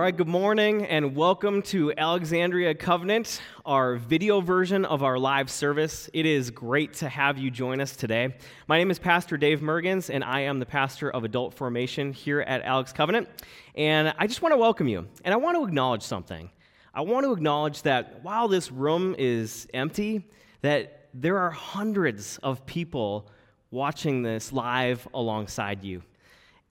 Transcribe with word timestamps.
right, 0.00 0.16
good 0.16 0.26
morning 0.26 0.86
and 0.86 1.14
welcome 1.14 1.60
to 1.60 1.92
Alexandria 1.94 2.74
Covenant, 2.74 3.42
our 3.66 3.96
video 3.96 4.40
version 4.40 4.86
of 4.86 5.02
our 5.02 5.18
live 5.18 5.50
service. 5.50 6.08
It 6.14 6.24
is 6.24 6.50
great 6.50 6.94
to 6.94 7.08
have 7.10 7.36
you 7.36 7.50
join 7.50 7.82
us 7.82 7.94
today. 7.94 8.34
My 8.66 8.78
name 8.78 8.90
is 8.90 8.98
Pastor 8.98 9.36
Dave 9.36 9.60
Mergens, 9.60 10.08
and 10.08 10.24
I 10.24 10.40
am 10.40 10.58
the 10.58 10.64
pastor 10.64 11.10
of 11.10 11.24
adult 11.24 11.52
formation 11.52 12.14
here 12.14 12.40
at 12.40 12.62
Alex 12.62 12.94
Covenant. 12.94 13.28
And 13.74 14.14
I 14.18 14.26
just 14.26 14.40
want 14.40 14.54
to 14.54 14.56
welcome 14.56 14.88
you, 14.88 15.06
and 15.22 15.34
I 15.34 15.36
want 15.36 15.58
to 15.58 15.64
acknowledge 15.64 16.02
something. 16.02 16.50
I 16.94 17.02
want 17.02 17.26
to 17.26 17.32
acknowledge 17.32 17.82
that 17.82 18.24
while 18.24 18.48
this 18.48 18.72
room 18.72 19.14
is 19.18 19.68
empty, 19.74 20.26
that 20.62 21.08
there 21.12 21.36
are 21.36 21.50
hundreds 21.50 22.38
of 22.38 22.64
people 22.64 23.28
watching 23.70 24.22
this 24.22 24.50
live 24.50 25.06
alongside 25.12 25.84
you. 25.84 26.02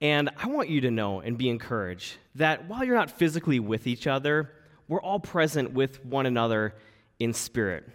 And 0.01 0.29
I 0.37 0.47
want 0.47 0.69
you 0.69 0.81
to 0.81 0.91
know 0.91 1.19
and 1.19 1.37
be 1.37 1.49
encouraged 1.49 2.17
that 2.35 2.67
while 2.67 2.83
you're 2.83 2.95
not 2.95 3.11
physically 3.11 3.59
with 3.59 3.85
each 3.85 4.07
other, 4.07 4.51
we're 4.87 5.01
all 5.01 5.19
present 5.19 5.73
with 5.73 6.03
one 6.05 6.25
another 6.25 6.75
in 7.19 7.33
spirit. 7.33 7.87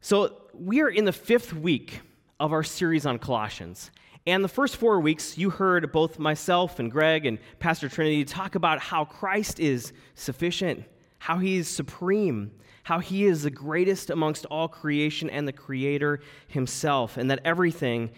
So, 0.00 0.40
we 0.52 0.80
are 0.80 0.88
in 0.88 1.04
the 1.04 1.12
fifth 1.12 1.52
week 1.52 2.00
of 2.38 2.52
our 2.52 2.62
series 2.62 3.06
on 3.06 3.18
Colossians. 3.18 3.90
And 4.26 4.42
the 4.42 4.48
first 4.48 4.76
four 4.76 5.00
weeks, 5.00 5.36
you 5.36 5.50
heard 5.50 5.92
both 5.92 6.18
myself 6.18 6.78
and 6.78 6.90
Greg 6.90 7.26
and 7.26 7.38
Pastor 7.58 7.88
Trinity 7.88 8.24
talk 8.24 8.54
about 8.54 8.80
how 8.80 9.04
Christ 9.04 9.60
is 9.60 9.92
sufficient, 10.14 10.84
how 11.18 11.38
he 11.38 11.56
is 11.56 11.68
supreme, 11.68 12.50
how 12.84 13.00
he 13.00 13.24
is 13.24 13.42
the 13.42 13.50
greatest 13.50 14.10
amongst 14.10 14.46
all 14.46 14.68
creation 14.68 15.28
and 15.28 15.46
the 15.46 15.52
creator 15.52 16.20
himself, 16.46 17.16
and 17.16 17.30
that 17.30 17.40
everything 17.44 18.10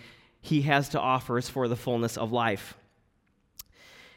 he 0.47 0.63
has 0.63 0.89
to 0.91 1.01
offer 1.01 1.39
is 1.39 1.49
for 1.49 1.67
the 1.67 1.75
fullness 1.75 2.17
of 2.17 2.31
life. 2.31 2.75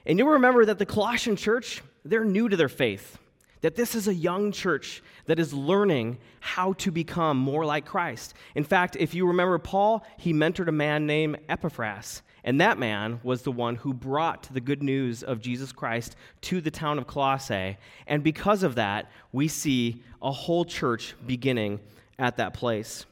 And 0.06 0.20
you'll 0.20 0.30
remember 0.30 0.64
that 0.64 0.78
the 0.78 0.86
Colossian 0.86 1.36
church, 1.36 1.82
they're 2.06 2.24
new 2.24 2.48
to 2.48 2.56
their 2.56 2.70
faith, 2.70 3.18
that 3.62 3.76
this 3.76 3.96
is 3.96 4.08
a 4.08 4.14
young 4.14 4.52
church 4.52 5.02
that 5.26 5.40
is 5.40 5.54
learning 5.56 6.20
how 6.40 6.74
to 6.74 6.92
become 6.92 7.38
more 7.38 7.66
like 7.66 7.86
Christ. 7.86 8.36
In 8.54 8.64
fact, 8.64 8.96
if 9.00 9.16
you 9.16 9.26
remember 9.26 9.58
Paul, 9.58 10.06
he 10.18 10.32
mentored 10.32 10.68
a 10.68 10.72
man 10.72 11.08
named 11.08 11.40
Epaphras, 11.50 12.22
and 12.44 12.62
that 12.62 12.78
man 12.78 13.20
was 13.24 13.42
the 13.42 13.52
one 13.52 13.76
who 13.76 13.92
brought 13.92 14.44
the 14.54 14.62
good 14.62 14.84
news 14.84 15.24
of 15.24 15.42
Jesus 15.42 15.72
Christ 15.72 16.16
to 16.42 16.62
the 16.62 16.72
town 16.72 17.00
of 17.00 17.08
Colossae. 17.08 17.78
And 18.06 18.24
because 18.24 18.62
of 18.62 18.76
that, 18.76 19.10
we 19.32 19.48
see 19.48 20.04
a 20.22 20.32
whole 20.32 20.64
church 20.64 21.16
beginning 21.26 21.80
at 22.20 22.38
that 22.38 22.54
place. 22.54 23.08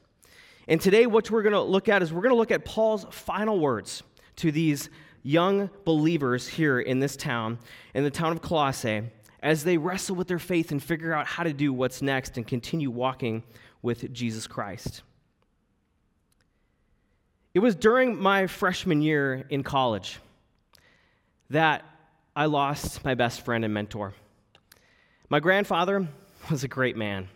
And 0.67 0.81
today, 0.81 1.05
what 1.05 1.31
we're 1.31 1.43
going 1.43 1.53
to 1.53 1.61
look 1.61 1.87
at 1.87 2.01
is 2.01 2.11
we're 2.11 2.21
going 2.21 2.33
to 2.33 2.37
look 2.37 2.51
at 2.51 2.65
Paul's 2.65 3.05
final 3.11 3.59
words 3.59 4.03
to 4.37 4.51
these 4.51 4.89
young 5.23 5.69
believers 5.85 6.47
here 6.47 6.79
in 6.79 6.99
this 6.99 7.15
town, 7.15 7.59
in 7.93 8.03
the 8.03 8.11
town 8.11 8.33
of 8.33 8.41
Colossae, 8.41 9.03
as 9.41 9.63
they 9.63 9.77
wrestle 9.77 10.15
with 10.15 10.27
their 10.27 10.39
faith 10.39 10.71
and 10.71 10.83
figure 10.83 11.13
out 11.13 11.25
how 11.25 11.43
to 11.43 11.53
do 11.53 11.71
what's 11.71 12.01
next 12.01 12.37
and 12.37 12.45
continue 12.45 12.91
walking 12.91 13.43
with 13.81 14.11
Jesus 14.11 14.45
Christ. 14.45 15.03
It 17.53 17.59
was 17.59 17.75
during 17.75 18.21
my 18.21 18.47
freshman 18.47 19.01
year 19.01 19.45
in 19.49 19.63
college 19.63 20.19
that 21.49 21.83
I 22.35 22.45
lost 22.45 23.03
my 23.05 23.15
best 23.15 23.41
friend 23.41 23.63
and 23.63 23.73
mentor. 23.73 24.13
My 25.29 25.39
grandfather 25.39 26.07
was 26.51 26.63
a 26.63 26.67
great 26.67 26.97
man. 26.97 27.29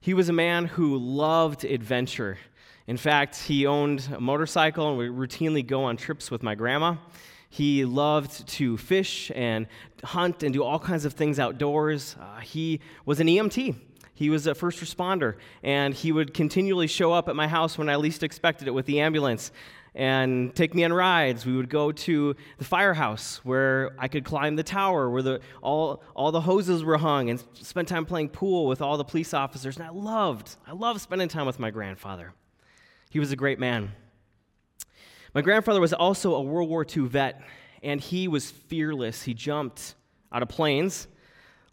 He 0.00 0.14
was 0.14 0.28
a 0.28 0.32
man 0.32 0.66
who 0.66 0.96
loved 0.96 1.64
adventure. 1.64 2.38
In 2.86 2.96
fact, 2.96 3.36
he 3.36 3.66
owned 3.66 4.08
a 4.14 4.20
motorcycle 4.20 4.88
and 4.88 4.96
would 4.96 5.10
routinely 5.10 5.66
go 5.66 5.84
on 5.84 5.96
trips 5.96 6.30
with 6.30 6.42
my 6.42 6.54
grandma. 6.54 6.96
He 7.50 7.84
loved 7.84 8.46
to 8.48 8.76
fish 8.76 9.32
and 9.34 9.66
hunt 10.04 10.42
and 10.42 10.52
do 10.52 10.62
all 10.62 10.78
kinds 10.78 11.04
of 11.04 11.14
things 11.14 11.40
outdoors. 11.40 12.14
Uh, 12.20 12.40
he 12.40 12.80
was 13.04 13.18
an 13.18 13.26
EMT. 13.26 13.74
He 14.14 14.30
was 14.30 14.46
a 14.46 14.54
first 14.54 14.80
responder, 14.80 15.36
and 15.62 15.94
he 15.94 16.12
would 16.12 16.34
continually 16.34 16.88
show 16.88 17.12
up 17.12 17.28
at 17.28 17.36
my 17.36 17.46
house 17.46 17.78
when 17.78 17.88
I 17.88 17.96
least 17.96 18.22
expected 18.22 18.66
it 18.66 18.72
with 18.72 18.86
the 18.86 19.00
ambulance 19.00 19.52
and 19.98 20.54
take 20.54 20.76
me 20.76 20.84
on 20.84 20.92
rides. 20.92 21.44
We 21.44 21.56
would 21.56 21.68
go 21.68 21.90
to 21.90 22.36
the 22.56 22.64
firehouse 22.64 23.40
where 23.42 23.90
I 23.98 24.06
could 24.06 24.24
climb 24.24 24.54
the 24.54 24.62
tower 24.62 25.10
where 25.10 25.22
the, 25.22 25.40
all, 25.60 26.04
all 26.14 26.30
the 26.30 26.40
hoses 26.40 26.84
were 26.84 26.98
hung 26.98 27.30
and 27.30 27.42
spend 27.54 27.88
time 27.88 28.06
playing 28.06 28.28
pool 28.28 28.68
with 28.68 28.80
all 28.80 28.96
the 28.96 29.04
police 29.04 29.34
officers. 29.34 29.76
And 29.76 29.84
I 29.84 29.90
loved, 29.90 30.54
I 30.68 30.72
loved 30.72 31.00
spending 31.00 31.26
time 31.26 31.46
with 31.46 31.58
my 31.58 31.70
grandfather. 31.70 32.32
He 33.10 33.18
was 33.18 33.32
a 33.32 33.36
great 33.36 33.58
man. 33.58 33.90
My 35.34 35.42
grandfather 35.42 35.80
was 35.80 35.92
also 35.92 36.36
a 36.36 36.42
World 36.42 36.68
War 36.68 36.86
II 36.88 37.08
vet, 37.08 37.42
and 37.82 38.00
he 38.00 38.28
was 38.28 38.52
fearless. 38.52 39.24
He 39.24 39.34
jumped 39.34 39.96
out 40.30 40.42
of 40.42 40.48
planes, 40.48 41.08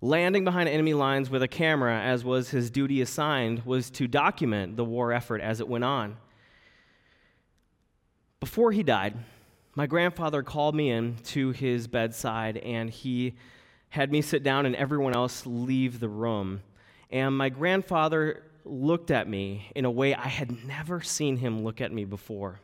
landing 0.01 0.43
behind 0.43 0.67
enemy 0.67 0.95
lines 0.95 1.29
with 1.29 1.43
a 1.43 1.47
camera, 1.47 2.01
as 2.01 2.25
was 2.25 2.49
his 2.49 2.71
duty 2.71 3.01
assigned, 3.01 3.63
was 3.65 3.91
to 3.91 4.07
document 4.07 4.77
the 4.77 4.85
war 4.85 5.13
effort 5.13 5.41
as 5.41 5.59
it 5.59 5.67
went 5.67 5.83
on. 5.83 6.17
Before 8.45 8.71
he 8.71 8.83
died, 8.83 9.15
my 9.73 9.87
grandfather 9.87 10.43
called 10.43 10.75
me 10.75 10.91
in 10.91 11.15
to 11.29 11.49
his 11.49 11.87
bedside 11.87 12.57
and 12.57 12.91
he 12.91 13.33
had 13.89 14.11
me 14.11 14.21
sit 14.21 14.43
down 14.43 14.67
and 14.67 14.75
everyone 14.75 15.15
else 15.15 15.47
leave 15.47 15.99
the 15.99 16.07
room. 16.07 16.61
And 17.09 17.35
my 17.35 17.49
grandfather 17.49 18.43
looked 18.63 19.09
at 19.09 19.27
me 19.27 19.71
in 19.75 19.83
a 19.83 19.89
way 19.89 20.13
I 20.13 20.27
had 20.27 20.63
never 20.63 21.01
seen 21.01 21.37
him 21.37 21.63
look 21.63 21.81
at 21.81 21.91
me 21.91 22.05
before. 22.05 22.59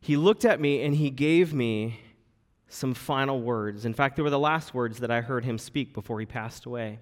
He 0.00 0.16
looked 0.16 0.44
at 0.44 0.60
me 0.60 0.82
and 0.82 0.92
he 0.92 1.10
gave 1.10 1.54
me 1.54 2.00
some 2.68 2.94
final 2.94 3.40
words. 3.40 3.84
In 3.84 3.94
fact, 3.94 4.16
they 4.16 4.24
were 4.24 4.28
the 4.28 4.40
last 4.40 4.74
words 4.74 4.98
that 4.98 5.10
I 5.12 5.20
heard 5.20 5.44
him 5.44 5.58
speak 5.58 5.94
before 5.94 6.18
he 6.18 6.26
passed 6.26 6.66
away. 6.66 6.98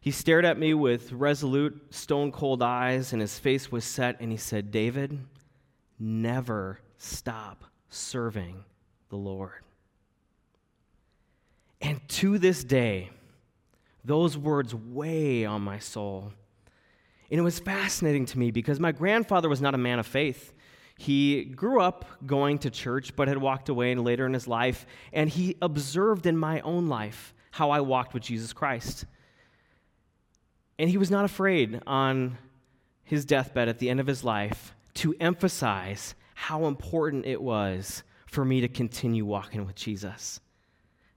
He 0.00 0.10
stared 0.10 0.46
at 0.46 0.58
me 0.58 0.72
with 0.72 1.12
resolute, 1.12 1.94
stone 1.94 2.32
cold 2.32 2.62
eyes, 2.62 3.12
and 3.12 3.20
his 3.20 3.38
face 3.38 3.70
was 3.70 3.84
set, 3.84 4.16
and 4.20 4.32
he 4.32 4.38
said, 4.38 4.70
David, 4.70 5.20
never 6.02 6.80
stop 6.98 7.64
serving 7.88 8.64
the 9.08 9.16
Lord. 9.16 9.64
And 11.80 12.00
to 12.08 12.38
this 12.38 12.64
day, 12.64 13.10
those 14.04 14.36
words 14.36 14.74
weigh 14.74 15.44
on 15.44 15.62
my 15.62 15.78
soul. 15.78 16.32
And 17.30 17.38
it 17.38 17.42
was 17.42 17.60
fascinating 17.60 18.26
to 18.26 18.38
me 18.38 18.50
because 18.50 18.80
my 18.80 18.92
grandfather 18.92 19.48
was 19.48 19.60
not 19.60 19.74
a 19.74 19.78
man 19.78 19.98
of 19.98 20.06
faith. 20.06 20.52
He 20.98 21.44
grew 21.44 21.80
up 21.80 22.04
going 22.26 22.58
to 22.58 22.70
church, 22.70 23.14
but 23.14 23.28
had 23.28 23.38
walked 23.38 23.68
away 23.68 23.94
later 23.94 24.26
in 24.26 24.34
his 24.34 24.46
life, 24.46 24.86
and 25.12 25.30
he 25.30 25.56
observed 25.62 26.26
in 26.26 26.36
my 26.36 26.60
own 26.60 26.88
life 26.88 27.32
how 27.52 27.70
I 27.70 27.80
walked 27.80 28.12
with 28.12 28.22
Jesus 28.24 28.52
Christ. 28.52 29.06
And 30.78 30.90
he 30.90 30.98
was 30.98 31.10
not 31.10 31.24
afraid 31.24 31.80
on 31.86 32.38
his 33.04 33.24
deathbed 33.24 33.68
at 33.68 33.78
the 33.78 33.88
end 33.88 34.00
of 34.00 34.06
his 34.06 34.24
life 34.24 34.74
to 34.94 35.14
emphasize 35.20 36.14
how 36.34 36.66
important 36.66 37.26
it 37.26 37.40
was 37.40 38.02
for 38.26 38.44
me 38.44 38.60
to 38.60 38.68
continue 38.68 39.24
walking 39.24 39.66
with 39.66 39.76
Jesus. 39.76 40.40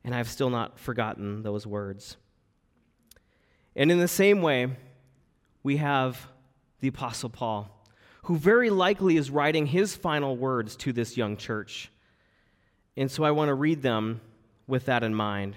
And 0.03 0.13
I've 0.13 0.29
still 0.29 0.49
not 0.49 0.79
forgotten 0.79 1.41
those 1.41 1.65
words. 1.65 2.17
And 3.75 3.91
in 3.91 3.99
the 3.99 4.07
same 4.07 4.41
way, 4.41 4.69
we 5.63 5.77
have 5.77 6.27
the 6.79 6.87
Apostle 6.87 7.29
Paul, 7.29 7.69
who 8.23 8.37
very 8.37 8.69
likely 8.69 9.17
is 9.17 9.31
writing 9.31 9.65
his 9.65 9.95
final 9.95 10.37
words 10.37 10.75
to 10.77 10.93
this 10.93 11.17
young 11.17 11.37
church. 11.37 11.91
And 12.95 13.09
so 13.09 13.23
I 13.23 13.31
want 13.31 13.49
to 13.49 13.55
read 13.55 13.81
them 13.81 14.21
with 14.67 14.85
that 14.85 15.03
in 15.03 15.15
mind. 15.15 15.55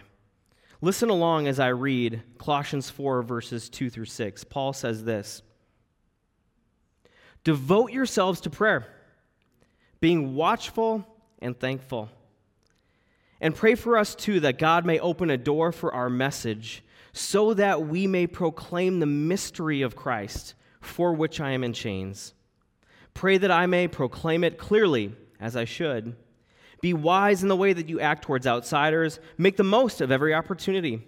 Listen 0.80 1.10
along 1.10 1.46
as 1.48 1.58
I 1.58 1.68
read 1.68 2.22
Colossians 2.38 2.88
4, 2.88 3.22
verses 3.22 3.68
2 3.68 3.90
through 3.90 4.04
6. 4.04 4.44
Paul 4.44 4.72
says 4.72 5.04
this 5.04 5.42
Devote 7.44 7.92
yourselves 7.92 8.40
to 8.42 8.50
prayer, 8.50 8.86
being 10.00 10.34
watchful 10.34 11.06
and 11.40 11.58
thankful. 11.58 12.10
And 13.40 13.54
pray 13.54 13.74
for 13.74 13.96
us 13.96 14.14
too 14.14 14.40
that 14.40 14.58
God 14.58 14.84
may 14.84 14.98
open 14.98 15.30
a 15.30 15.36
door 15.36 15.72
for 15.72 15.94
our 15.94 16.10
message 16.10 16.82
so 17.12 17.54
that 17.54 17.86
we 17.86 18.06
may 18.06 18.26
proclaim 18.26 19.00
the 19.00 19.06
mystery 19.06 19.82
of 19.82 19.96
Christ, 19.96 20.54
for 20.80 21.12
which 21.12 21.40
I 21.40 21.52
am 21.52 21.64
in 21.64 21.72
chains. 21.72 22.34
Pray 23.14 23.38
that 23.38 23.50
I 23.50 23.66
may 23.66 23.88
proclaim 23.88 24.44
it 24.44 24.58
clearly, 24.58 25.14
as 25.40 25.56
I 25.56 25.64
should. 25.64 26.14
Be 26.80 26.94
wise 26.94 27.42
in 27.42 27.48
the 27.48 27.56
way 27.56 27.72
that 27.72 27.88
you 27.88 27.98
act 27.98 28.22
towards 28.22 28.46
outsiders. 28.46 29.18
Make 29.36 29.56
the 29.56 29.64
most 29.64 30.00
of 30.00 30.12
every 30.12 30.32
opportunity. 30.32 31.04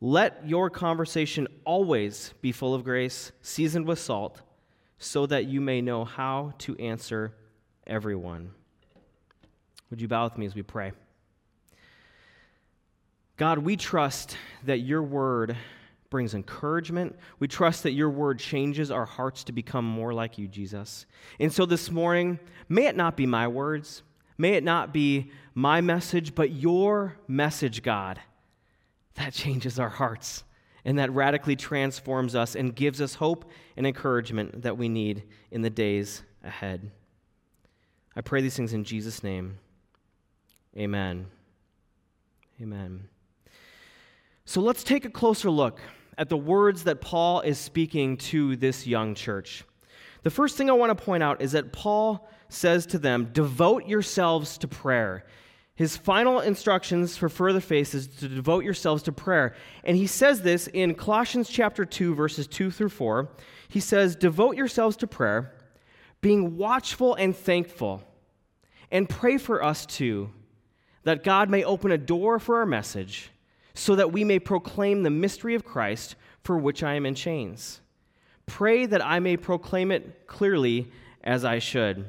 Let 0.00 0.46
your 0.46 0.70
conversation 0.70 1.48
always 1.64 2.32
be 2.40 2.52
full 2.52 2.74
of 2.74 2.84
grace, 2.84 3.32
seasoned 3.42 3.86
with 3.86 3.98
salt 3.98 4.40
so 5.00 5.26
that 5.26 5.46
you 5.46 5.60
may 5.60 5.80
know 5.80 6.04
how 6.04 6.52
to 6.58 6.76
answer 6.76 7.34
everyone. 7.86 8.52
Would 9.90 10.00
you 10.00 10.06
bow 10.06 10.22
with 10.22 10.38
me 10.38 10.46
as 10.46 10.54
we 10.54 10.62
pray? 10.62 10.92
God, 13.36 13.58
we 13.58 13.74
trust 13.76 14.36
that 14.64 14.78
your 14.78 15.02
word 15.02 15.56
brings 16.10 16.34
encouragement. 16.34 17.16
We 17.40 17.48
trust 17.48 17.82
that 17.82 17.92
your 17.92 18.10
word 18.10 18.38
changes 18.38 18.92
our 18.92 19.06
hearts 19.06 19.42
to 19.44 19.52
become 19.52 19.84
more 19.84 20.14
like 20.14 20.38
you, 20.38 20.46
Jesus. 20.46 21.06
And 21.40 21.52
so 21.52 21.66
this 21.66 21.90
morning, 21.90 22.38
may 22.68 22.86
it 22.86 22.94
not 22.94 23.16
be 23.16 23.26
my 23.26 23.48
words, 23.48 24.02
May 24.40 24.54
it 24.54 24.64
not 24.64 24.94
be 24.94 25.32
my 25.54 25.82
message, 25.82 26.34
but 26.34 26.50
your 26.50 27.18
message, 27.28 27.82
God. 27.82 28.18
That 29.16 29.34
changes 29.34 29.78
our 29.78 29.90
hearts 29.90 30.44
and 30.84 30.98
that 30.98 31.12
radically 31.12 31.56
transforms 31.56 32.34
us 32.34 32.54
and 32.54 32.74
gives 32.74 33.00
us 33.00 33.14
hope 33.14 33.50
and 33.76 33.86
encouragement 33.86 34.62
that 34.62 34.78
we 34.78 34.88
need 34.88 35.24
in 35.50 35.62
the 35.62 35.70
days 35.70 36.22
ahead. 36.44 36.90
I 38.16 38.20
pray 38.20 38.40
these 38.40 38.56
things 38.56 38.72
in 38.72 38.84
Jesus' 38.84 39.22
name. 39.22 39.58
Amen. 40.76 41.26
Amen. 42.60 43.08
So 44.44 44.60
let's 44.60 44.82
take 44.82 45.04
a 45.04 45.10
closer 45.10 45.50
look 45.50 45.80
at 46.18 46.28
the 46.28 46.36
words 46.36 46.84
that 46.84 47.00
Paul 47.00 47.40
is 47.40 47.58
speaking 47.58 48.16
to 48.18 48.56
this 48.56 48.86
young 48.86 49.14
church. 49.14 49.64
The 50.22 50.30
first 50.30 50.56
thing 50.56 50.68
I 50.68 50.74
want 50.74 50.96
to 50.96 51.04
point 51.04 51.22
out 51.22 51.40
is 51.40 51.52
that 51.52 51.72
Paul 51.72 52.28
says 52.48 52.84
to 52.86 52.98
them, 52.98 53.30
Devote 53.32 53.86
yourselves 53.86 54.58
to 54.58 54.68
prayer. 54.68 55.24
His 55.74 55.96
final 55.96 56.40
instructions 56.40 57.16
for 57.16 57.28
further 57.28 57.60
faith 57.60 57.94
is 57.94 58.06
to 58.06 58.28
devote 58.28 58.64
yourselves 58.64 59.02
to 59.04 59.12
prayer. 59.12 59.54
And 59.82 59.96
he 59.96 60.06
says 60.06 60.42
this 60.42 60.66
in 60.66 60.94
Colossians 60.94 61.48
chapter 61.48 61.84
2, 61.84 62.14
verses 62.14 62.46
2 62.46 62.70
through 62.70 62.90
4. 62.90 63.30
He 63.68 63.80
says, 63.80 64.16
Devote 64.16 64.56
yourselves 64.56 64.96
to 64.98 65.06
prayer, 65.06 65.54
being 66.20 66.56
watchful 66.56 67.14
and 67.14 67.34
thankful, 67.34 68.02
and 68.90 69.08
pray 69.08 69.38
for 69.38 69.64
us 69.64 69.86
too, 69.86 70.30
that 71.04 71.24
God 71.24 71.48
may 71.48 71.64
open 71.64 71.92
a 71.92 71.98
door 71.98 72.38
for 72.38 72.58
our 72.58 72.66
message, 72.66 73.30
so 73.72 73.96
that 73.96 74.12
we 74.12 74.22
may 74.24 74.38
proclaim 74.38 75.02
the 75.02 75.10
mystery 75.10 75.54
of 75.54 75.64
Christ 75.64 76.16
for 76.42 76.58
which 76.58 76.82
I 76.82 76.94
am 76.94 77.06
in 77.06 77.14
chains. 77.14 77.80
Pray 78.44 78.84
that 78.84 79.04
I 79.04 79.20
may 79.20 79.36
proclaim 79.36 79.92
it 79.92 80.26
clearly 80.26 80.90
as 81.22 81.44
I 81.44 81.58
should. 81.58 82.06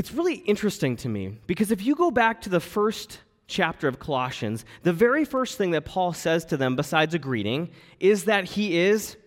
It's 0.00 0.12
really 0.12 0.36
interesting 0.36 0.96
to 0.96 1.10
me 1.10 1.36
because 1.46 1.70
if 1.70 1.84
you 1.84 1.94
go 1.94 2.10
back 2.10 2.40
to 2.40 2.48
the 2.48 2.58
first 2.58 3.18
chapter 3.48 3.86
of 3.86 3.98
Colossians, 3.98 4.64
the 4.82 4.94
very 4.94 5.26
first 5.26 5.58
thing 5.58 5.72
that 5.72 5.84
Paul 5.84 6.14
says 6.14 6.46
to 6.46 6.56
them, 6.56 6.74
besides 6.74 7.12
a 7.12 7.18
greeting, 7.18 7.68
is 7.98 8.24
that 8.24 8.44
he 8.44 8.78
is 8.78 9.18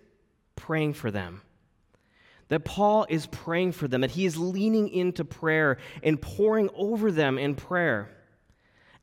praying 0.55 0.93
for 0.93 1.11
them. 1.11 1.43
That 2.47 2.65
Paul 2.65 3.05
is 3.07 3.27
praying 3.27 3.73
for 3.73 3.87
them, 3.87 4.01
that 4.01 4.09
he 4.09 4.25
is 4.25 4.35
leaning 4.35 4.89
into 4.89 5.23
prayer 5.23 5.77
and 6.01 6.19
pouring 6.19 6.71
over 6.73 7.11
them 7.11 7.37
in 7.37 7.53
prayer. 7.53 8.09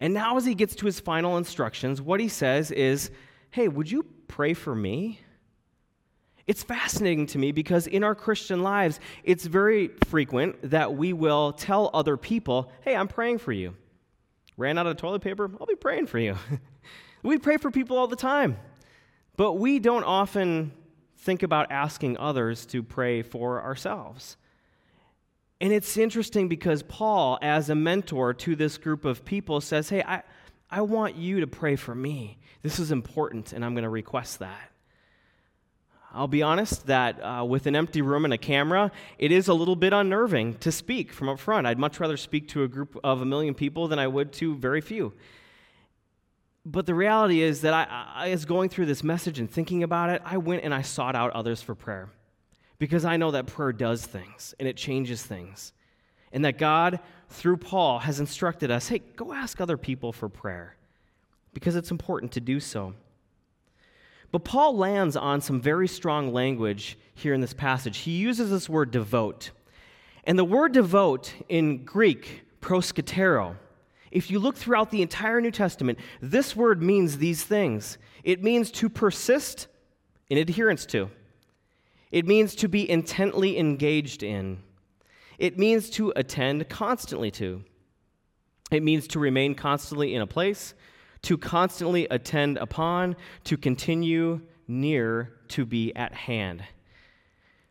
And 0.00 0.12
now, 0.12 0.38
as 0.38 0.44
he 0.44 0.56
gets 0.56 0.74
to 0.74 0.86
his 0.86 0.98
final 0.98 1.36
instructions, 1.36 2.02
what 2.02 2.18
he 2.18 2.26
says 2.26 2.72
is, 2.72 3.12
Hey, 3.52 3.68
would 3.68 3.88
you 3.88 4.04
pray 4.26 4.54
for 4.54 4.74
me? 4.74 5.20
It's 6.50 6.64
fascinating 6.64 7.26
to 7.26 7.38
me 7.38 7.52
because 7.52 7.86
in 7.86 8.02
our 8.02 8.16
Christian 8.16 8.64
lives, 8.64 8.98
it's 9.22 9.46
very 9.46 9.92
frequent 10.08 10.56
that 10.70 10.94
we 10.94 11.12
will 11.12 11.52
tell 11.52 11.90
other 11.94 12.16
people, 12.16 12.72
hey, 12.80 12.96
I'm 12.96 13.06
praying 13.06 13.38
for 13.38 13.52
you. 13.52 13.76
Ran 14.56 14.76
out 14.76 14.88
of 14.88 14.96
toilet 14.96 15.22
paper? 15.22 15.48
I'll 15.60 15.66
be 15.68 15.76
praying 15.76 16.08
for 16.08 16.18
you. 16.18 16.34
we 17.22 17.38
pray 17.38 17.56
for 17.56 17.70
people 17.70 17.96
all 17.96 18.08
the 18.08 18.16
time, 18.16 18.58
but 19.36 19.52
we 19.52 19.78
don't 19.78 20.02
often 20.02 20.72
think 21.18 21.44
about 21.44 21.70
asking 21.70 22.18
others 22.18 22.66
to 22.66 22.82
pray 22.82 23.22
for 23.22 23.62
ourselves. 23.62 24.36
And 25.60 25.72
it's 25.72 25.96
interesting 25.96 26.48
because 26.48 26.82
Paul, 26.82 27.38
as 27.42 27.70
a 27.70 27.76
mentor 27.76 28.34
to 28.34 28.56
this 28.56 28.76
group 28.76 29.04
of 29.04 29.24
people, 29.24 29.60
says, 29.60 29.88
Hey, 29.88 30.02
I, 30.02 30.24
I 30.68 30.80
want 30.80 31.14
you 31.14 31.38
to 31.42 31.46
pray 31.46 31.76
for 31.76 31.94
me. 31.94 32.40
This 32.62 32.80
is 32.80 32.90
important, 32.90 33.52
and 33.52 33.64
I'm 33.64 33.74
going 33.74 33.84
to 33.84 33.88
request 33.88 34.40
that. 34.40 34.70
I'll 36.12 36.28
be 36.28 36.42
honest 36.42 36.86
that 36.86 37.20
uh, 37.22 37.44
with 37.44 37.66
an 37.66 37.76
empty 37.76 38.02
room 38.02 38.24
and 38.24 38.34
a 38.34 38.38
camera, 38.38 38.90
it 39.18 39.30
is 39.30 39.48
a 39.48 39.54
little 39.54 39.76
bit 39.76 39.92
unnerving 39.92 40.54
to 40.58 40.72
speak 40.72 41.12
from 41.12 41.28
up 41.28 41.38
front. 41.38 41.66
I'd 41.66 41.78
much 41.78 42.00
rather 42.00 42.16
speak 42.16 42.48
to 42.48 42.64
a 42.64 42.68
group 42.68 42.98
of 43.04 43.20
a 43.20 43.24
million 43.24 43.54
people 43.54 43.86
than 43.86 43.98
I 43.98 44.08
would 44.08 44.32
to 44.34 44.56
very 44.56 44.80
few. 44.80 45.12
But 46.66 46.86
the 46.86 46.94
reality 46.94 47.42
is 47.42 47.62
that 47.62 47.72
I, 47.72 48.26
I 48.30 48.36
going 48.44 48.68
through 48.68 48.86
this 48.86 49.02
message 49.04 49.38
and 49.38 49.50
thinking 49.50 49.82
about 49.82 50.10
it, 50.10 50.20
I 50.24 50.36
went 50.36 50.64
and 50.64 50.74
I 50.74 50.82
sought 50.82 51.14
out 51.14 51.32
others 51.32 51.62
for 51.62 51.74
prayer 51.74 52.10
because 52.78 53.04
I 53.04 53.16
know 53.16 53.30
that 53.30 53.46
prayer 53.46 53.72
does 53.72 54.04
things 54.04 54.54
and 54.58 54.68
it 54.68 54.76
changes 54.76 55.22
things. 55.22 55.72
And 56.32 56.44
that 56.44 56.58
God, 56.58 57.00
through 57.28 57.58
Paul, 57.58 58.00
has 58.00 58.20
instructed 58.20 58.70
us 58.70 58.88
hey, 58.88 59.00
go 59.16 59.32
ask 59.32 59.60
other 59.60 59.76
people 59.76 60.12
for 60.12 60.28
prayer 60.28 60.76
because 61.54 61.76
it's 61.76 61.90
important 61.90 62.32
to 62.32 62.40
do 62.40 62.58
so. 62.58 62.94
But 64.32 64.44
Paul 64.44 64.76
lands 64.76 65.16
on 65.16 65.40
some 65.40 65.60
very 65.60 65.88
strong 65.88 66.32
language 66.32 66.98
here 67.14 67.34
in 67.34 67.40
this 67.40 67.52
passage. 67.52 67.98
He 67.98 68.12
uses 68.12 68.50
this 68.50 68.68
word 68.68 68.90
devote. 68.90 69.50
And 70.24 70.38
the 70.38 70.44
word 70.44 70.72
devote 70.72 71.34
in 71.48 71.84
Greek, 71.84 72.42
proskartereo, 72.60 73.56
if 74.10 74.30
you 74.30 74.38
look 74.38 74.56
throughout 74.56 74.90
the 74.90 75.02
entire 75.02 75.40
New 75.40 75.50
Testament, 75.50 75.98
this 76.20 76.56
word 76.56 76.82
means 76.82 77.18
these 77.18 77.44
things. 77.44 77.98
It 78.24 78.42
means 78.42 78.70
to 78.72 78.88
persist 78.88 79.68
in 80.28 80.38
adherence 80.38 80.86
to, 80.86 81.10
it 82.12 82.26
means 82.26 82.54
to 82.56 82.68
be 82.68 82.88
intently 82.88 83.58
engaged 83.58 84.22
in, 84.22 84.62
it 85.38 85.58
means 85.58 85.90
to 85.90 86.12
attend 86.16 86.68
constantly 86.68 87.30
to, 87.32 87.64
it 88.70 88.82
means 88.82 89.08
to 89.08 89.18
remain 89.18 89.54
constantly 89.54 90.14
in 90.14 90.22
a 90.22 90.26
place, 90.26 90.74
to 91.22 91.36
constantly 91.36 92.06
attend 92.10 92.58
upon, 92.58 93.16
to 93.44 93.56
continue 93.56 94.40
near, 94.66 95.32
to 95.48 95.64
be 95.64 95.94
at 95.94 96.12
hand. 96.12 96.62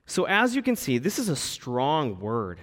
So, 0.05 0.25
as 0.25 0.55
you 0.55 0.61
can 0.61 0.75
see, 0.75 0.97
this 0.97 1.19
is 1.19 1.29
a 1.29 1.35
strong 1.35 2.19
word. 2.19 2.59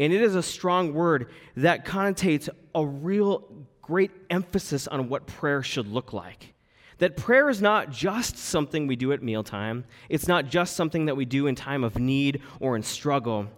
And 0.00 0.12
it 0.12 0.20
is 0.20 0.34
a 0.34 0.42
strong 0.42 0.92
word 0.92 1.30
that 1.56 1.84
connotates 1.84 2.48
a 2.74 2.84
real 2.84 3.44
great 3.80 4.10
emphasis 4.30 4.88
on 4.88 5.08
what 5.08 5.26
prayer 5.26 5.62
should 5.62 5.86
look 5.86 6.12
like. 6.12 6.54
That 6.98 7.16
prayer 7.16 7.50
is 7.50 7.60
not 7.60 7.90
just 7.90 8.38
something 8.38 8.86
we 8.86 8.96
do 8.96 9.12
at 9.12 9.22
mealtime, 9.22 9.84
it's 10.08 10.26
not 10.26 10.46
just 10.46 10.74
something 10.74 11.06
that 11.06 11.16
we 11.16 11.24
do 11.24 11.46
in 11.46 11.54
time 11.54 11.84
of 11.84 11.98
need 11.98 12.40
or 12.60 12.76
in 12.76 12.82
struggle, 12.82 13.48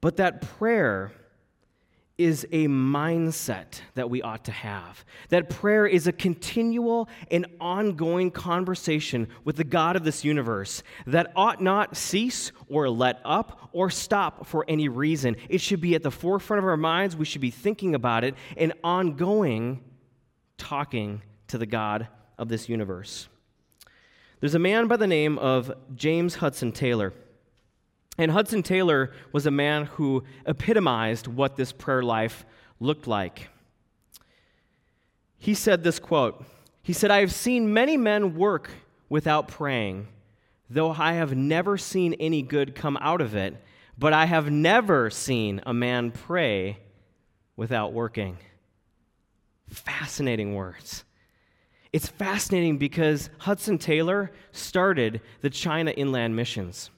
but 0.00 0.16
that 0.18 0.40
prayer 0.40 1.12
is 2.18 2.46
a 2.50 2.66
mindset 2.66 3.80
that 3.94 4.08
we 4.08 4.22
ought 4.22 4.44
to 4.46 4.52
have. 4.52 5.04
That 5.28 5.50
prayer 5.50 5.86
is 5.86 6.06
a 6.06 6.12
continual 6.12 7.08
and 7.30 7.46
ongoing 7.60 8.30
conversation 8.30 9.28
with 9.44 9.56
the 9.56 9.64
God 9.64 9.96
of 9.96 10.04
this 10.04 10.24
universe 10.24 10.82
that 11.06 11.32
ought 11.36 11.60
not 11.60 11.96
cease 11.96 12.52
or 12.68 12.88
let 12.88 13.20
up 13.24 13.68
or 13.72 13.90
stop 13.90 14.46
for 14.46 14.64
any 14.66 14.88
reason. 14.88 15.36
It 15.50 15.60
should 15.60 15.80
be 15.80 15.94
at 15.94 16.02
the 16.02 16.10
forefront 16.10 16.58
of 16.58 16.64
our 16.64 16.78
minds. 16.78 17.16
We 17.16 17.26
should 17.26 17.42
be 17.42 17.50
thinking 17.50 17.94
about 17.94 18.24
it 18.24 18.34
and 18.56 18.72
ongoing 18.82 19.82
talking 20.56 21.20
to 21.48 21.58
the 21.58 21.66
God 21.66 22.08
of 22.38 22.48
this 22.48 22.68
universe. 22.68 23.28
There's 24.40 24.54
a 24.54 24.58
man 24.58 24.86
by 24.86 24.96
the 24.96 25.06
name 25.06 25.38
of 25.38 25.72
James 25.94 26.36
Hudson 26.36 26.72
Taylor. 26.72 27.12
And 28.18 28.30
Hudson 28.30 28.62
Taylor 28.62 29.12
was 29.32 29.46
a 29.46 29.50
man 29.50 29.86
who 29.86 30.24
epitomized 30.46 31.26
what 31.26 31.56
this 31.56 31.72
prayer 31.72 32.02
life 32.02 32.46
looked 32.80 33.06
like. 33.06 33.48
He 35.38 35.54
said 35.54 35.84
this 35.84 35.98
quote 35.98 36.44
He 36.82 36.92
said, 36.92 37.10
I 37.10 37.20
have 37.20 37.32
seen 37.32 37.72
many 37.72 37.96
men 37.96 38.36
work 38.36 38.70
without 39.08 39.48
praying, 39.48 40.08
though 40.70 40.92
I 40.92 41.12
have 41.14 41.36
never 41.36 41.76
seen 41.76 42.14
any 42.14 42.42
good 42.42 42.74
come 42.74 42.96
out 43.00 43.20
of 43.20 43.34
it, 43.34 43.62
but 43.98 44.12
I 44.12 44.24
have 44.24 44.50
never 44.50 45.10
seen 45.10 45.60
a 45.66 45.74
man 45.74 46.10
pray 46.10 46.78
without 47.56 47.92
working. 47.92 48.38
Fascinating 49.68 50.54
words. 50.54 51.04
It's 51.92 52.08
fascinating 52.08 52.78
because 52.78 53.30
Hudson 53.38 53.78
Taylor 53.78 54.30
started 54.52 55.20
the 55.40 55.50
China 55.50 55.90
Inland 55.92 56.36
Missions. 56.36 56.90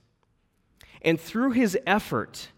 And 1.02 1.20
through 1.20 1.52
his 1.52 1.78
effort, 1.86 2.48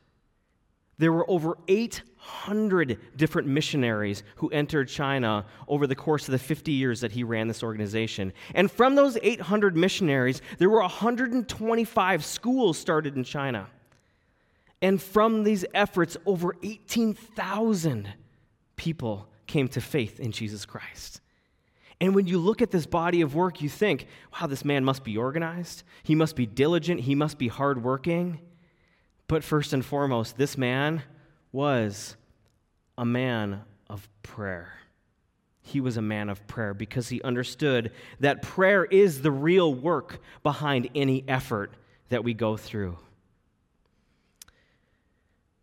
there 0.99 1.12
were 1.12 1.28
over 1.30 1.56
800 1.66 2.99
different 3.16 3.49
missionaries 3.49 4.23
who 4.37 4.50
entered 4.50 4.88
China 4.88 5.47
over 5.66 5.87
the 5.87 5.94
course 5.94 6.28
of 6.28 6.32
the 6.32 6.38
50 6.38 6.73
years 6.73 7.00
that 7.00 7.12
he 7.12 7.25
ran 7.25 7.49
this 7.49 7.62
organization. 7.62 8.32
And 8.54 8.70
from 8.70 8.94
those 8.94 9.16
800 9.23 9.76
missionaries, 9.76 10.42
there 10.59 10.68
were 10.68 10.80
125 10.80 12.25
schools 12.25 12.78
started 12.78 13.16
in 13.16 13.25
China. 13.25 13.68
And 14.82 15.00
from 15.00 15.42
these 15.42 15.64
efforts, 15.75 16.16
over 16.26 16.54
18,000 16.62 18.12
people 18.76 19.28
came 19.47 19.68
to 19.68 19.80
faith 19.80 20.20
in 20.20 20.32
Jesus 20.32 20.64
Christ. 20.64 21.20
And 22.00 22.14
when 22.14 22.26
you 22.26 22.38
look 22.38 22.62
at 22.62 22.71
this 22.71 22.87
body 22.87 23.21
of 23.21 23.35
work, 23.35 23.61
you 23.61 23.69
think, 23.69 24.07
wow, 24.33 24.47
this 24.47 24.64
man 24.64 24.85
must 24.85 25.04
be 25.04 25.19
organized. 25.19 25.83
He 26.02 26.14
must 26.14 26.35
be 26.35 26.47
diligent. 26.47 27.00
He 27.00 27.14
must 27.14 27.37
be 27.37 27.49
hardworking. 27.49 28.40
But 29.28 29.45
first 29.45 29.73
and 29.73 29.85
foremost, 29.85 30.38
this 30.38 30.57
man 30.57 31.02
was 31.52 32.16
a 32.97 33.04
man 33.04 33.62
of 33.88 34.09
prayer. 34.23 34.73
He 35.62 35.80
was 35.80 35.99
a 35.99 36.02
man 36.02 36.30
of 36.30 36.47
prayer 36.47 36.73
because 36.73 37.11
he 37.11 37.21
understood 37.23 37.92
that 38.19 38.42
prayer 38.42 38.85
is 38.85 39.21
the 39.21 39.30
real 39.30 39.73
work 39.73 40.21
behind 40.42 40.88
any 40.95 41.23
effort 41.28 41.73
that 42.09 42.25
we 42.25 42.33
go 42.35 42.57
through. 42.57 42.97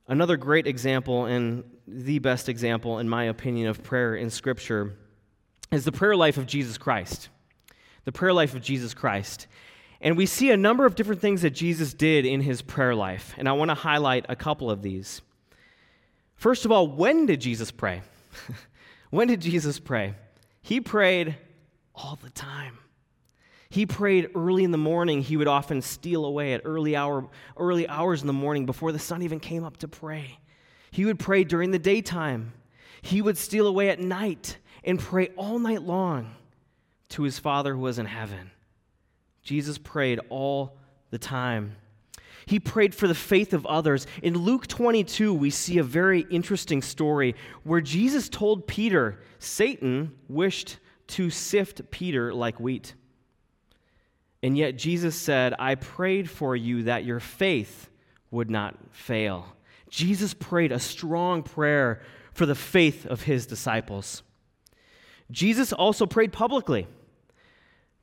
Another 0.08 0.38
great 0.38 0.68
example, 0.68 1.26
and 1.26 1.64
the 1.86 2.20
best 2.20 2.48
example, 2.48 3.00
in 3.00 3.10
my 3.10 3.26
opinion, 3.26 3.68
of 3.68 3.84
prayer 3.84 4.16
in 4.16 4.30
Scripture 4.30 4.96
is 5.72 5.86
the 5.86 5.92
prayer 5.92 6.16
life 6.16 6.38
of 6.38 6.46
Jesus 6.46 6.78
Christ. 6.78 7.30
The 8.06 8.12
prayer 8.12 8.34
life 8.34 8.56
of 8.56 8.62
Jesus 8.62 8.94
Christ. 8.94 9.48
And 10.00 10.16
we 10.16 10.26
see 10.26 10.52
a 10.52 10.58
number 10.58 10.86
of 10.86 10.96
different 10.96 11.22
things 11.22 11.42
that 11.42 11.52
Jesus 11.52 11.94
did 11.94 12.26
in 12.26 12.42
his 12.42 12.62
prayer 12.62 12.96
life, 12.96 13.34
and 13.38 13.50
I 13.50 13.54
want 13.54 13.70
to 13.70 13.76
highlight 13.76 14.26
a 14.30 14.36
couple 14.36 14.70
of 14.70 14.82
these. 14.82 15.22
First 16.36 16.66
of 16.66 16.72
all, 16.72 16.88
when 16.88 17.26
did 17.26 17.42
Jesus 17.42 17.72
pray? 17.72 18.04
when 19.10 19.28
did 19.28 19.42
Jesus 19.42 19.80
pray? 19.80 20.14
He 20.62 20.80
prayed 20.80 21.36
all 21.96 22.18
the 22.22 22.30
time. 22.30 22.78
He 23.70 23.86
prayed 23.86 24.30
early 24.36 24.64
in 24.64 24.72
the 24.72 24.78
morning. 24.78 25.22
He 25.22 25.36
would 25.36 25.48
often 25.48 25.82
steal 25.82 26.26
away 26.26 26.54
at 26.54 26.62
early 26.64 26.96
hour, 26.96 27.28
early 27.58 27.88
hours 27.88 28.22
in 28.22 28.28
the 28.28 28.34
morning 28.34 28.66
before 28.66 28.92
the 28.92 29.00
sun 29.00 29.24
even 29.24 29.40
came 29.40 29.64
up 29.64 29.78
to 29.78 29.88
pray. 29.88 30.40
He 30.92 31.06
would 31.06 31.20
pray 31.20 31.44
during 31.44 31.72
the 31.72 31.80
daytime. 31.80 32.54
He 33.02 33.22
would 33.22 33.38
steal 33.38 33.68
away 33.68 33.90
at 33.90 34.00
night 34.00 34.58
and 34.88 34.98
pray 34.98 35.28
all 35.36 35.60
night 35.60 35.84
long 35.84 36.34
to 37.10 37.24
his 37.24 37.38
Father 37.38 37.74
who 37.74 37.82
was 37.82 38.00
in 38.00 38.06
heaven. 38.06 38.52
Jesus 39.44 39.78
prayed 39.78 40.20
all 40.30 40.78
the 41.12 41.18
time. 41.18 41.76
He 42.46 42.60
prayed 42.60 42.96
for 42.96 43.08
the 43.10 43.14
faith 43.14 43.54
of 43.54 43.66
others. 43.66 44.08
In 44.24 44.38
Luke 44.38 44.68
22, 44.68 45.34
we 45.34 45.50
see 45.50 45.78
a 45.78 45.84
very 45.84 46.22
interesting 46.30 46.82
story 46.82 47.36
where 47.64 47.82
Jesus 47.82 48.30
told 48.30 48.66
Peter, 48.66 49.20
Satan 49.38 50.14
wished 50.30 50.78
to 51.08 51.30
sift 51.30 51.92
Peter 51.92 52.34
like 52.34 52.60
wheat. 52.60 52.94
And 54.42 54.58
yet 54.58 54.78
Jesus 54.78 55.16
said, 55.18 55.54
I 55.60 55.76
prayed 55.76 56.30
for 56.30 56.56
you 56.56 56.84
that 56.84 57.04
your 57.04 57.20
faith 57.20 57.90
would 58.32 58.50
not 58.50 58.78
fail. 58.92 59.54
Jesus 59.90 60.34
prayed 60.34 60.72
a 60.72 60.80
strong 60.80 61.44
prayer 61.44 62.02
for 62.32 62.46
the 62.46 62.56
faith 62.56 63.06
of 63.06 63.24
his 63.24 63.46
disciples. 63.46 64.24
Jesus 65.32 65.74
also 65.74 66.06
prayed 66.06 66.32
publicly. 66.32 66.88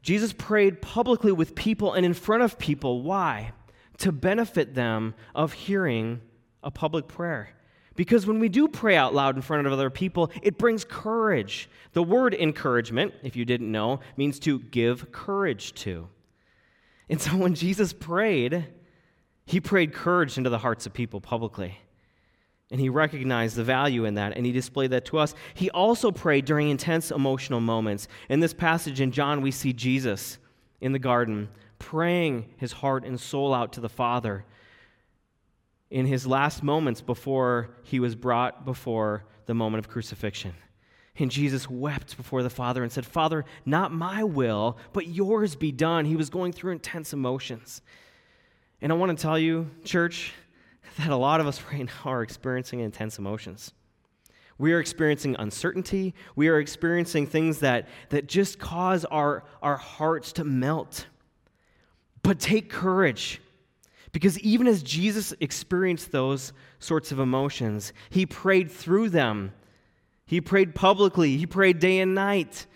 Jesus 0.02 0.32
prayed 0.32 0.82
publicly 0.82 1.32
with 1.32 1.54
people 1.54 1.94
and 1.94 2.04
in 2.04 2.12
front 2.12 2.42
of 2.42 2.58
people. 2.58 3.02
Why? 3.02 3.52
To 3.98 4.12
benefit 4.12 4.74
them 4.74 5.14
of 5.34 5.52
hearing 5.52 6.20
a 6.62 6.70
public 6.70 7.08
prayer. 7.08 7.50
Because 7.96 8.26
when 8.26 8.40
we 8.40 8.48
do 8.48 8.68
pray 8.68 8.96
out 8.96 9.14
loud 9.14 9.36
in 9.36 9.42
front 9.42 9.66
of 9.66 9.72
other 9.72 9.88
people, 9.88 10.30
it 10.42 10.58
brings 10.58 10.84
courage. 10.84 11.70
The 11.92 12.02
word 12.02 12.34
encouragement, 12.34 13.14
if 13.22 13.36
you 13.36 13.44
didn't 13.44 13.70
know, 13.70 14.00
means 14.16 14.38
to 14.40 14.58
give 14.58 15.12
courage 15.12 15.74
to. 15.74 16.08
And 17.08 17.20
so 17.20 17.36
when 17.36 17.54
Jesus 17.54 17.92
prayed, 17.92 18.66
he 19.46 19.60
prayed 19.60 19.92
courage 19.92 20.36
into 20.36 20.50
the 20.50 20.58
hearts 20.58 20.86
of 20.86 20.92
people 20.92 21.20
publicly. 21.20 21.78
And 22.70 22.80
he 22.80 22.88
recognized 22.88 23.56
the 23.56 23.64
value 23.64 24.04
in 24.04 24.14
that, 24.14 24.36
and 24.36 24.46
he 24.46 24.52
displayed 24.52 24.90
that 24.90 25.04
to 25.06 25.18
us. 25.18 25.34
He 25.52 25.70
also 25.70 26.10
prayed 26.10 26.44
during 26.44 26.70
intense 26.70 27.10
emotional 27.10 27.60
moments. 27.60 28.08
In 28.28 28.40
this 28.40 28.54
passage 28.54 29.00
in 29.00 29.12
John, 29.12 29.42
we 29.42 29.50
see 29.50 29.72
Jesus 29.72 30.38
in 30.80 30.92
the 30.92 30.98
garden 30.98 31.48
praying 31.78 32.46
his 32.56 32.72
heart 32.72 33.04
and 33.04 33.20
soul 33.20 33.52
out 33.52 33.74
to 33.74 33.80
the 33.80 33.88
Father 33.88 34.44
in 35.90 36.06
his 36.06 36.26
last 36.26 36.62
moments 36.62 37.00
before 37.00 37.70
he 37.82 38.00
was 38.00 38.14
brought 38.14 38.64
before 38.64 39.24
the 39.46 39.54
moment 39.54 39.84
of 39.84 39.90
crucifixion. 39.90 40.54
And 41.16 41.30
Jesus 41.30 41.70
wept 41.70 42.16
before 42.16 42.42
the 42.42 42.50
Father 42.50 42.82
and 42.82 42.90
said, 42.90 43.06
Father, 43.06 43.44
not 43.64 43.92
my 43.92 44.24
will, 44.24 44.78
but 44.92 45.06
yours 45.06 45.54
be 45.54 45.70
done. 45.70 46.06
He 46.06 46.16
was 46.16 46.30
going 46.30 46.52
through 46.52 46.72
intense 46.72 47.12
emotions. 47.12 47.82
And 48.80 48.90
I 48.90 48.96
want 48.96 49.16
to 49.16 49.22
tell 49.22 49.38
you, 49.38 49.70
church, 49.84 50.32
that 50.98 51.10
a 51.10 51.16
lot 51.16 51.40
of 51.40 51.46
us 51.46 51.62
right 51.72 51.84
now 51.84 52.10
are 52.10 52.22
experiencing 52.22 52.80
intense 52.80 53.18
emotions. 53.18 53.72
We 54.56 54.72
are 54.72 54.78
experiencing 54.78 55.34
uncertainty. 55.38 56.14
We 56.36 56.48
are 56.48 56.60
experiencing 56.60 57.26
things 57.26 57.58
that, 57.60 57.88
that 58.10 58.28
just 58.28 58.58
cause 58.58 59.04
our, 59.06 59.42
our 59.62 59.76
hearts 59.76 60.32
to 60.34 60.44
melt. 60.44 61.06
But 62.22 62.38
take 62.38 62.70
courage. 62.70 63.40
Because 64.12 64.38
even 64.40 64.68
as 64.68 64.84
Jesus 64.84 65.34
experienced 65.40 66.12
those 66.12 66.52
sorts 66.78 67.10
of 67.10 67.18
emotions, 67.18 67.92
he 68.10 68.26
prayed 68.26 68.70
through 68.70 69.10
them 69.10 69.52
he 70.26 70.40
prayed 70.40 70.74
publicly, 70.74 71.36
he 71.36 71.46
prayed 71.46 71.78
day 71.78 72.00
and 72.00 72.14
night, 72.14 72.66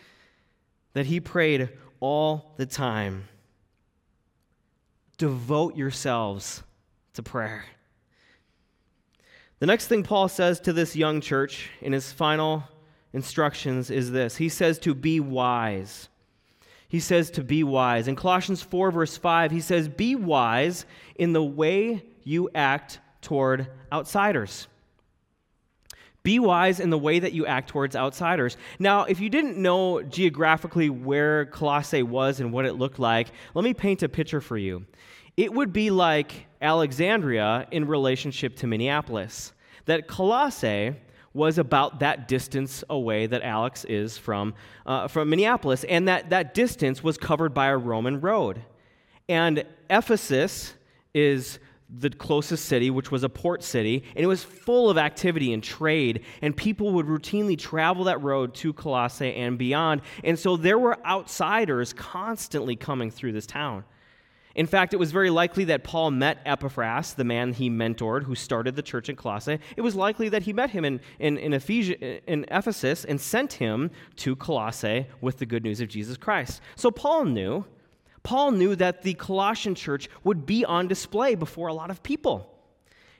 that 0.92 1.06
he 1.06 1.20
prayed 1.20 1.70
all 2.00 2.52
the 2.56 2.66
time. 2.66 3.28
Devote 5.16 5.76
yourselves 5.76 6.62
to 7.14 7.22
prayer. 7.22 7.64
The 9.60 9.66
next 9.66 9.88
thing 9.88 10.04
Paul 10.04 10.28
says 10.28 10.60
to 10.60 10.72
this 10.72 10.94
young 10.94 11.20
church 11.20 11.70
in 11.80 11.92
his 11.92 12.12
final 12.12 12.64
instructions 13.12 13.90
is 13.90 14.10
this 14.12 14.36
He 14.36 14.48
says 14.48 14.78
to 14.80 14.94
be 14.94 15.20
wise. 15.20 16.08
He 16.88 17.00
says 17.00 17.30
to 17.32 17.44
be 17.44 17.62
wise. 17.62 18.08
In 18.08 18.16
Colossians 18.16 18.62
4, 18.62 18.90
verse 18.90 19.16
5, 19.16 19.50
he 19.50 19.60
says, 19.60 19.88
Be 19.88 20.14
wise 20.14 20.86
in 21.16 21.34
the 21.34 21.44
way 21.44 22.02
you 22.24 22.48
act 22.54 22.98
toward 23.20 23.68
outsiders. 23.92 24.68
Be 26.22 26.38
wise 26.38 26.80
in 26.80 26.88
the 26.88 26.98
way 26.98 27.18
that 27.18 27.32
you 27.32 27.44
act 27.46 27.68
towards 27.68 27.94
outsiders. 27.94 28.56
Now, 28.78 29.04
if 29.04 29.20
you 29.20 29.28
didn't 29.28 29.58
know 29.58 30.02
geographically 30.02 30.88
where 30.88 31.46
Colossae 31.46 32.02
was 32.02 32.40
and 32.40 32.52
what 32.52 32.64
it 32.64 32.74
looked 32.74 32.98
like, 32.98 33.28
let 33.54 33.64
me 33.64 33.74
paint 33.74 34.02
a 34.02 34.08
picture 34.08 34.40
for 34.40 34.56
you. 34.56 34.86
It 35.38 35.54
would 35.54 35.72
be 35.72 35.90
like 35.90 36.48
Alexandria 36.60 37.68
in 37.70 37.86
relationship 37.86 38.56
to 38.56 38.66
Minneapolis. 38.66 39.52
That 39.84 40.08
Colossae 40.08 40.96
was 41.32 41.58
about 41.58 42.00
that 42.00 42.26
distance 42.26 42.82
away 42.90 43.28
that 43.28 43.42
Alex 43.42 43.84
is 43.84 44.18
from, 44.18 44.52
uh, 44.84 45.06
from 45.06 45.30
Minneapolis, 45.30 45.84
and 45.84 46.08
that, 46.08 46.30
that 46.30 46.54
distance 46.54 47.04
was 47.04 47.16
covered 47.16 47.54
by 47.54 47.68
a 47.68 47.76
Roman 47.76 48.20
road. 48.20 48.62
And 49.28 49.64
Ephesus 49.88 50.74
is 51.14 51.60
the 51.88 52.10
closest 52.10 52.64
city, 52.64 52.90
which 52.90 53.12
was 53.12 53.22
a 53.22 53.28
port 53.28 53.62
city, 53.62 54.02
and 54.16 54.24
it 54.24 54.26
was 54.26 54.42
full 54.42 54.90
of 54.90 54.98
activity 54.98 55.52
and 55.52 55.62
trade, 55.62 56.24
and 56.42 56.56
people 56.56 56.90
would 56.94 57.06
routinely 57.06 57.56
travel 57.56 58.02
that 58.04 58.20
road 58.20 58.56
to 58.56 58.72
Colossae 58.72 59.36
and 59.36 59.56
beyond. 59.56 60.00
And 60.24 60.36
so 60.36 60.56
there 60.56 60.80
were 60.80 60.98
outsiders 61.06 61.92
constantly 61.92 62.74
coming 62.74 63.12
through 63.12 63.34
this 63.34 63.46
town. 63.46 63.84
In 64.58 64.66
fact, 64.66 64.92
it 64.92 64.96
was 64.96 65.12
very 65.12 65.30
likely 65.30 65.62
that 65.66 65.84
Paul 65.84 66.10
met 66.10 66.38
Epaphras, 66.44 67.14
the 67.14 67.22
man 67.22 67.52
he 67.52 67.70
mentored 67.70 68.24
who 68.24 68.34
started 68.34 68.74
the 68.74 68.82
church 68.82 69.08
in 69.08 69.14
Colossae. 69.14 69.60
It 69.76 69.82
was 69.82 69.94
likely 69.94 70.28
that 70.30 70.42
he 70.42 70.52
met 70.52 70.70
him 70.70 70.84
in, 70.84 71.00
in, 71.20 71.38
in, 71.38 71.52
in 71.52 72.44
Ephesus 72.50 73.04
and 73.04 73.20
sent 73.20 73.52
him 73.52 73.92
to 74.16 74.34
Colossae 74.34 75.06
with 75.20 75.38
the 75.38 75.46
good 75.46 75.62
news 75.62 75.80
of 75.80 75.86
Jesus 75.86 76.16
Christ. 76.16 76.60
So 76.74 76.90
Paul 76.90 77.26
knew 77.26 77.66
Paul 78.24 78.50
knew 78.50 78.74
that 78.74 79.02
the 79.02 79.14
Colossian 79.14 79.76
church 79.76 80.08
would 80.24 80.44
be 80.44 80.64
on 80.64 80.88
display 80.88 81.36
before 81.36 81.68
a 81.68 81.72
lot 81.72 81.92
of 81.92 82.02
people. 82.02 82.52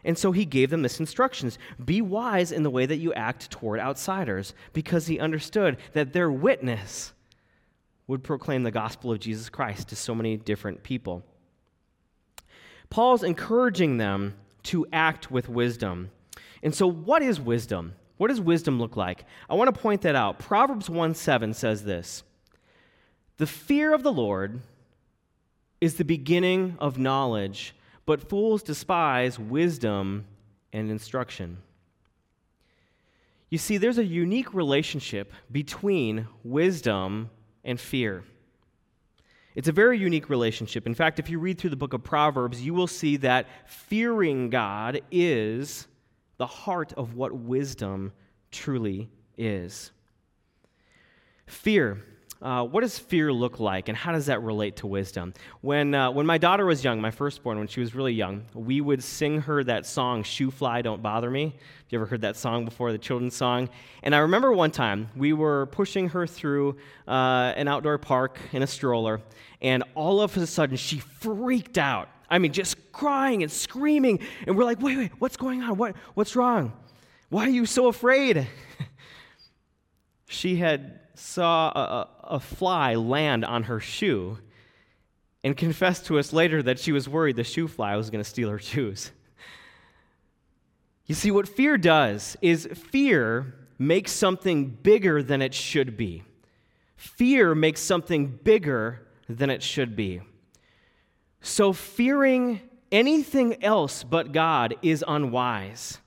And 0.05 0.19
so 0.19 0.33
he 0.33 0.45
gave 0.45 0.71
them 0.71 0.83
this 0.83 0.99
instructions 0.99 1.57
be 1.83 2.03
wise 2.03 2.51
in 2.51 2.65
the 2.65 2.71
way 2.71 2.85
that 2.85 2.97
you 2.97 3.15
act 3.15 3.49
toward 3.49 3.79
outsiders, 3.79 4.55
because 4.73 5.07
he 5.07 5.21
understood 5.21 5.77
that 5.93 6.13
their 6.13 6.33
witness 6.33 7.13
would 8.09 8.25
proclaim 8.25 8.65
the 8.65 8.71
gospel 8.73 9.13
of 9.13 9.21
Jesus 9.21 9.49
Christ 9.49 9.89
to 9.89 9.97
so 9.97 10.15
many 10.15 10.37
different 10.37 10.83
people. 10.83 11.23
Paul's 12.91 13.23
encouraging 13.23 13.99
them 13.99 14.35
to 14.65 14.87
act 14.93 15.31
with 15.31 15.49
wisdom. 15.49 16.11
And 16.63 16.75
so, 16.75 16.87
what 16.87 17.23
is 17.23 17.39
wisdom? 17.39 17.95
What 18.17 18.29
does 18.29 18.41
wisdom 18.41 18.81
look 18.81 18.97
like? 18.97 19.25
I 19.49 19.55
want 19.55 19.73
to 19.73 19.81
point 19.81 20.03
that 20.03 20.17
out. 20.17 20.41
Proverbs 20.41 20.91
1 20.91 21.15
7 21.15 21.55
says 21.55 21.85
this 21.85 22.25
The 23.37 23.47
fear 23.47 23.95
of 23.95 24.03
the 24.03 24.13
Lord 24.13 24.61
is 25.81 25.95
the 25.95 26.05
beginning 26.05 26.77
of 26.81 26.99
knowledge, 26.99 27.75
but 28.07 28.29
fools 28.29 28.63
despise 28.63 29.39
wisdom 29.39 30.25
and 30.73 30.91
instruction. 30.91 31.59
You 33.51 33.59
see, 33.59 33.79
there's 33.79 33.99
a 33.99 34.05
unique 34.05 34.53
relationship 34.53 35.33
between 35.51 36.27
wisdom 36.43 37.31
and 37.65 37.81
fear. 37.81 38.25
It's 39.55 39.69
a 39.69 39.73
very 39.73 39.99
unique 39.99 40.29
relationship. 40.29 40.87
In 40.87 40.95
fact, 40.95 41.19
if 41.19 41.29
you 41.29 41.39
read 41.39 41.59
through 41.59 41.71
the 41.71 41.77
book 41.77 41.93
of 41.93 42.05
Proverbs, 42.05 42.63
you 42.63 42.75
will 42.75 42.87
see 42.87 43.17
that 43.19 43.47
fearing 43.67 44.51
God 44.51 45.01
is 45.11 45.89
the 46.37 46.47
heart 46.47 46.93
of 46.97 47.15
what 47.15 47.33
wisdom 47.33 48.13
truly 48.53 49.11
is. 49.37 49.91
Fear 51.47 52.05
uh, 52.41 52.65
what 52.65 52.83
does 52.83 52.99
fear 52.99 53.33
look 53.33 53.59
like, 53.59 53.89
and 53.89 53.99
how 53.99 54.13
does 54.13 54.27
that 54.27 54.43
relate 54.43 54.77
to 54.77 54.87
wisdom? 54.87 55.35
When, 55.61 55.93
uh, 55.95 56.13
when 56.13 56.25
my 56.25 56.39
daughter 56.39 56.65
was 56.65 56.85
young, 56.85 57.01
my 57.01 57.11
firstborn, 57.11 57.59
when 57.59 57.67
she 57.67 57.81
was 57.81 57.97
really 57.97 58.13
young, 58.13 58.45
we 58.55 58.81
would 58.81 59.03
sing 59.03 59.41
her 59.43 59.65
that 59.65 59.87
song, 59.87 60.23
Shoo 60.23 60.53
Fly, 60.53 60.83
Don't 60.83 61.03
Bother 61.03 61.31
Me. 61.31 61.47
Have 61.47 61.53
you 61.91 61.99
ever 61.99 62.07
heard 62.07 62.21
that 62.21 62.37
song 62.37 62.65
before, 62.65 62.93
the 62.93 62.99
children's 62.99 63.35
song? 63.35 63.69
And 64.05 64.15
I 64.15 64.19
remember 64.19 64.53
one 64.53 64.71
time 64.71 65.09
we 65.17 65.33
were 65.33 65.67
pushing 65.67 66.11
her 66.11 66.29
through 66.29 66.77
uh, 67.09 67.53
an 67.57 67.67
outdoor 67.67 67.99
park 67.99 68.39
in 68.53 68.63
a 68.63 68.69
stroller, 68.69 69.21
and 69.61 69.83
all 69.97 70.21
of 70.21 70.37
a 70.37 70.47
sudden 70.47 70.77
she 70.77 71.01
freaked 71.01 71.77
out. 71.77 72.09
I 72.31 72.39
mean, 72.39 72.53
just 72.53 72.93
crying 72.93 73.43
and 73.43 73.51
screaming. 73.51 74.21
And 74.47 74.57
we're 74.57 74.65
like, 74.65 74.81
wait, 74.81 74.97
wait, 74.97 75.13
what's 75.19 75.37
going 75.37 75.63
on? 75.63 75.77
What, 75.77 75.97
what's 76.15 76.37
wrong? 76.37 76.73
Why 77.31 77.47
are 77.47 77.51
you 77.51 77.67
so 77.67 77.89
afraid? 77.89 78.47
she 80.29 80.57
had 80.57 81.01
saw 81.19 81.69
a, 81.71 82.09
a, 82.35 82.41
fly 82.41 82.95
land 82.95 83.45
on 83.45 83.65
her 83.65 83.81
shoe 83.81 84.39
and 85.43 85.57
confessed 85.57 86.07
to 86.07 86.19
us 86.19 86.33
later 86.33 86.63
that 86.63 86.79
she 86.79 86.93
was 86.93 87.09
worried 87.09 87.37
the 87.37 87.45
shoe 87.45 87.69
fly 87.69 87.97
was 87.97 88.11
going 88.11 88.23
to 88.23 88.29
steal 88.29 88.49
her 88.51 88.59
shoes. 88.59 89.11
You 91.07 91.15
see, 91.15 91.31
what 91.31 91.49
fear 91.49 91.79
does 91.79 92.37
is 92.43 92.69
fear 92.75 93.55
makes 93.79 94.13
something 94.13 94.67
bigger 94.67 95.23
than 95.23 95.43
it 95.43 95.55
should 95.55 95.97
be. 95.97 96.23
Fear 96.97 97.55
makes 97.55 97.81
something 97.81 98.27
bigger 98.27 99.07
than 99.29 99.51
it 99.51 99.63
should 99.63 99.97
be. 99.97 100.21
So, 101.41 101.73
fearing 101.73 102.61
anything 102.91 103.63
else 103.63 104.05
but 104.05 104.33
God 104.33 104.75
is 104.83 105.05
unwise. 105.07 105.99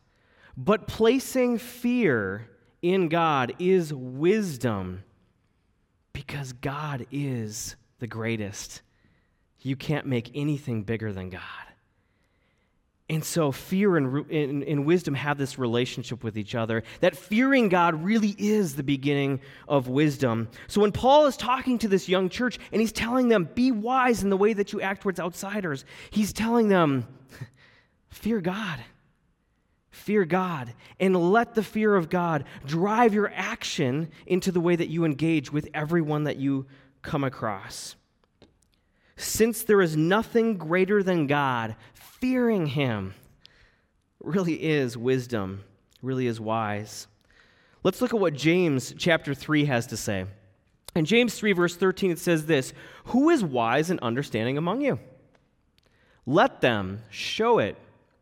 But 0.57 0.87
placing 0.87 1.57
fear 1.57 2.50
in 2.81 3.09
God 3.09 3.53
is 3.59 3.93
wisdom 3.93 5.03
because 6.13 6.53
God 6.53 7.05
is 7.11 7.75
the 7.99 8.07
greatest. 8.07 8.81
You 9.59 9.75
can't 9.75 10.05
make 10.07 10.31
anything 10.33 10.83
bigger 10.83 11.13
than 11.13 11.29
God. 11.29 11.41
And 13.11 13.25
so, 13.25 13.51
fear 13.51 13.97
and, 13.97 14.25
and, 14.31 14.63
and, 14.63 14.85
wisdom 14.85 15.15
have 15.15 15.37
this 15.37 15.59
relationship 15.59 16.23
with 16.23 16.37
each 16.37 16.55
other. 16.55 16.83
That 17.01 17.17
fearing 17.17 17.67
God 17.67 18.05
really 18.05 18.33
is 18.37 18.75
the 18.75 18.83
beginning 18.83 19.41
of 19.67 19.89
wisdom. 19.89 20.47
So, 20.67 20.79
when 20.79 20.93
Paul 20.93 21.25
is 21.25 21.35
talking 21.35 21.77
to 21.79 21.89
this 21.89 22.07
young 22.07 22.29
church 22.29 22.57
and 22.71 22.79
he's 22.79 22.93
telling 22.93 23.27
them, 23.27 23.49
be 23.53 23.69
wise 23.73 24.23
in 24.23 24.29
the 24.29 24.37
way 24.37 24.53
that 24.53 24.71
you 24.71 24.79
act 24.79 25.01
towards 25.01 25.19
outsiders, 25.19 25.83
he's 26.09 26.31
telling 26.31 26.69
them, 26.69 27.05
fear 28.09 28.39
God. 28.39 28.79
Fear 29.91 30.25
God. 30.25 30.73
And 30.99 31.31
let 31.31 31.53
the 31.53 31.63
fear 31.63 31.95
of 31.95 32.09
God 32.09 32.45
drive 32.65 33.13
your 33.13 33.31
action 33.35 34.09
into 34.25 34.51
the 34.51 34.61
way 34.61 34.75
that 34.75 34.89
you 34.89 35.05
engage 35.05 35.51
with 35.51 35.69
everyone 35.73 36.23
that 36.23 36.37
you 36.37 36.65
come 37.01 37.23
across. 37.23 37.95
Since 39.17 39.63
there 39.63 39.81
is 39.81 39.95
nothing 39.95 40.57
greater 40.57 41.03
than 41.03 41.27
God, 41.27 41.75
fearing 41.93 42.67
him 42.67 43.13
really 44.23 44.55
is 44.55 44.97
wisdom, 44.97 45.63
really 46.01 46.27
is 46.27 46.39
wise. 46.39 47.07
Let's 47.83 48.01
look 48.01 48.13
at 48.13 48.19
what 48.19 48.33
James 48.33 48.93
chapter 48.97 49.33
3 49.33 49.65
has 49.65 49.87
to 49.87 49.97
say. 49.97 50.25
In 50.95 51.05
James 51.05 51.35
3, 51.35 51.53
verse 51.53 51.75
13, 51.75 52.11
it 52.11 52.19
says 52.19 52.45
this 52.45 52.73
Who 53.05 53.29
is 53.29 53.43
wise 53.43 53.89
and 53.89 53.99
understanding 54.01 54.57
among 54.57 54.81
you? 54.81 54.99
Let 56.25 56.61
them 56.61 57.01
show 57.09 57.59
it 57.59 57.77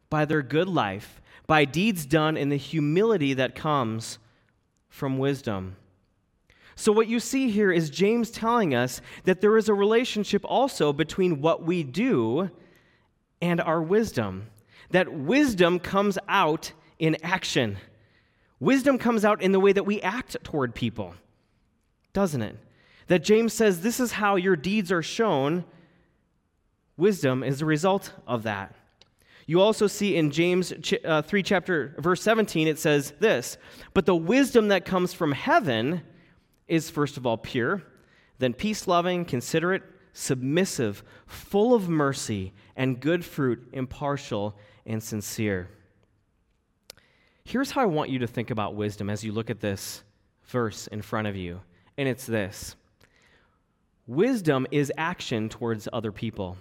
by 0.10 0.26
their 0.26 0.42
good 0.42 0.68
life, 0.68 1.19
by 1.50 1.66
deeds 1.66 2.06
done 2.06 2.38
in 2.38 2.50
the 2.50 2.58
humility 2.58 3.34
that 3.34 3.56
comes 3.56 4.20
from 4.88 5.18
wisdom. 5.18 5.76
So, 6.76 6.92
what 6.92 7.08
you 7.08 7.20
see 7.20 7.50
here 7.50 7.72
is 7.72 7.90
James 7.90 8.30
telling 8.30 8.76
us 8.76 9.02
that 9.24 9.42
there 9.42 9.58
is 9.58 9.68
a 9.68 9.74
relationship 9.74 10.46
also 10.46 10.94
between 10.94 11.42
what 11.42 11.64
we 11.64 11.82
do 11.82 12.52
and 13.42 13.60
our 13.60 13.82
wisdom. 13.82 14.46
That 14.92 15.12
wisdom 15.12 15.80
comes 15.80 16.20
out 16.28 16.72
in 17.00 17.18
action. 17.24 17.80
Wisdom 18.60 19.00
comes 19.00 19.26
out 19.26 19.42
in 19.42 19.52
the 19.52 19.60
way 19.60 19.74
that 19.74 19.88
we 19.88 20.00
act 20.04 20.38
toward 20.44 20.76
people, 20.76 21.16
doesn't 22.14 22.44
it? 22.44 22.58
That 23.08 23.24
James 23.24 23.54
says 23.54 23.82
this 23.82 24.00
is 24.00 24.12
how 24.12 24.36
your 24.36 24.56
deeds 24.56 24.92
are 24.92 25.02
shown. 25.02 25.66
Wisdom 26.96 27.44
is 27.44 27.58
the 27.58 27.66
result 27.66 28.14
of 28.28 28.44
that. 28.44 28.76
You 29.50 29.62
also 29.62 29.88
see 29.88 30.16
in 30.16 30.30
James 30.30 30.72
uh, 31.04 31.24
3, 31.24 31.42
chapter, 31.42 31.96
verse 31.98 32.22
17, 32.22 32.68
it 32.68 32.78
says 32.78 33.14
this 33.20 33.58
But 33.96 34.06
the 34.06 34.16
wisdom 34.16 34.68
that 34.68 34.86
comes 34.86 35.12
from 35.12 35.32
heaven 35.32 36.04
is, 36.68 36.92
first 36.92 37.18
of 37.18 37.26
all, 37.26 37.36
pure, 37.36 37.82
then 38.38 38.54
peace 38.54 38.88
loving, 38.88 39.26
considerate, 39.26 39.82
submissive, 40.14 41.02
full 41.26 41.74
of 41.74 41.90
mercy 41.90 42.54
and 42.76 43.00
good 43.00 43.26
fruit, 43.26 43.68
impartial 43.74 44.56
and 44.86 45.02
sincere. 45.02 45.68
Here's 47.44 47.72
how 47.72 47.82
I 47.82 47.86
want 47.86 48.12
you 48.12 48.20
to 48.20 48.28
think 48.28 48.52
about 48.52 48.76
wisdom 48.76 49.10
as 49.10 49.24
you 49.24 49.32
look 49.32 49.50
at 49.50 49.62
this 49.62 50.04
verse 50.46 50.86
in 50.86 51.02
front 51.02 51.28
of 51.28 51.36
you, 51.36 51.62
and 51.98 52.08
it's 52.08 52.28
this 52.28 52.76
Wisdom 54.06 54.68
is 54.70 54.94
action 54.96 55.50
towards 55.50 55.90
other 55.92 56.12
people. 56.12 56.56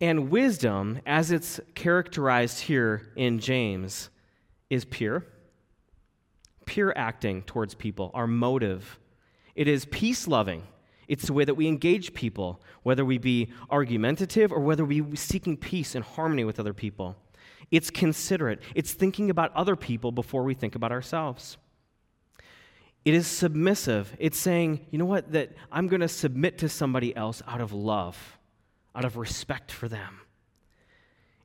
And 0.00 0.30
wisdom, 0.30 1.00
as 1.06 1.30
it's 1.30 1.60
characterized 1.74 2.60
here 2.60 3.12
in 3.16 3.38
James, 3.38 4.10
is 4.68 4.84
pure. 4.84 5.24
Pure 6.66 6.94
acting 6.96 7.42
towards 7.42 7.74
people, 7.74 8.10
our 8.14 8.26
motive. 8.26 8.98
It 9.54 9.68
is 9.68 9.84
peace 9.86 10.26
loving. 10.26 10.62
It's 11.06 11.26
the 11.26 11.32
way 11.32 11.44
that 11.44 11.54
we 11.54 11.68
engage 11.68 12.14
people, 12.14 12.60
whether 12.82 13.04
we 13.04 13.18
be 13.18 13.52
argumentative 13.70 14.52
or 14.52 14.60
whether 14.60 14.84
we 14.84 15.00
be 15.00 15.16
seeking 15.16 15.56
peace 15.56 15.94
and 15.94 16.04
harmony 16.04 16.44
with 16.44 16.58
other 16.58 16.72
people. 16.72 17.16
It's 17.70 17.90
considerate. 17.90 18.60
It's 18.74 18.92
thinking 18.92 19.30
about 19.30 19.54
other 19.54 19.76
people 19.76 20.12
before 20.12 20.44
we 20.44 20.54
think 20.54 20.74
about 20.74 20.92
ourselves. 20.92 21.56
It 23.04 23.14
is 23.14 23.26
submissive. 23.26 24.16
It's 24.18 24.38
saying, 24.38 24.86
you 24.90 24.98
know 24.98 25.04
what, 25.04 25.32
that 25.32 25.52
I'm 25.70 25.88
going 25.88 26.00
to 26.00 26.08
submit 26.08 26.58
to 26.58 26.68
somebody 26.68 27.14
else 27.14 27.42
out 27.46 27.60
of 27.60 27.72
love, 27.72 28.38
out 28.94 29.04
of 29.04 29.16
respect 29.16 29.72
for 29.72 29.88
them. 29.88 30.20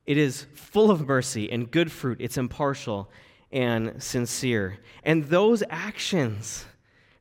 It 0.06 0.16
is 0.16 0.46
full 0.54 0.90
of 0.90 1.06
mercy 1.06 1.50
and 1.50 1.70
good 1.70 1.92
fruit. 1.92 2.18
It's 2.20 2.38
impartial 2.38 3.10
and 3.52 4.02
sincere. 4.02 4.78
And 5.04 5.24
those 5.24 5.62
actions, 5.68 6.64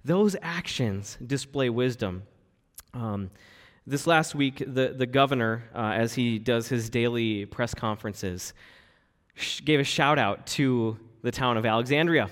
those 0.03 0.35
actions 0.41 1.17
display 1.25 1.69
wisdom. 1.69 2.23
Um, 2.93 3.31
this 3.85 4.05
last 4.05 4.35
week, 4.35 4.63
the, 4.65 4.93
the 4.95 5.05
governor, 5.05 5.69
uh, 5.73 5.93
as 5.95 6.13
he 6.13 6.39
does 6.39 6.67
his 6.67 6.89
daily 6.89 7.45
press 7.45 7.73
conferences, 7.73 8.53
sh- 9.35 9.61
gave 9.63 9.79
a 9.79 9.83
shout 9.83 10.19
out 10.19 10.45
to 10.47 10.97
the 11.21 11.31
town 11.31 11.57
of 11.57 11.65
Alexandria. 11.65 12.29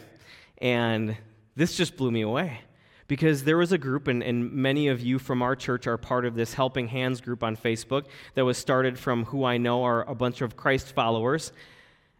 And 0.59 1.17
this 1.55 1.75
just 1.75 1.97
blew 1.97 2.11
me 2.11 2.21
away 2.21 2.61
because 3.07 3.43
there 3.43 3.57
was 3.57 3.71
a 3.71 3.77
group, 3.77 4.07
and, 4.07 4.21
and 4.21 4.51
many 4.51 4.87
of 4.87 5.01
you 5.01 5.19
from 5.19 5.41
our 5.41 5.55
church 5.55 5.87
are 5.87 5.97
part 5.97 6.25
of 6.25 6.35
this 6.35 6.53
Helping 6.53 6.87
Hands 6.87 7.19
group 7.21 7.43
on 7.43 7.55
Facebook 7.55 8.05
that 8.33 8.45
was 8.45 8.57
started 8.57 8.99
from 8.99 9.25
who 9.25 9.43
I 9.45 9.57
know 9.57 9.83
are 9.83 10.03
a 10.09 10.15
bunch 10.15 10.41
of 10.41 10.57
Christ 10.57 10.93
followers 10.93 11.51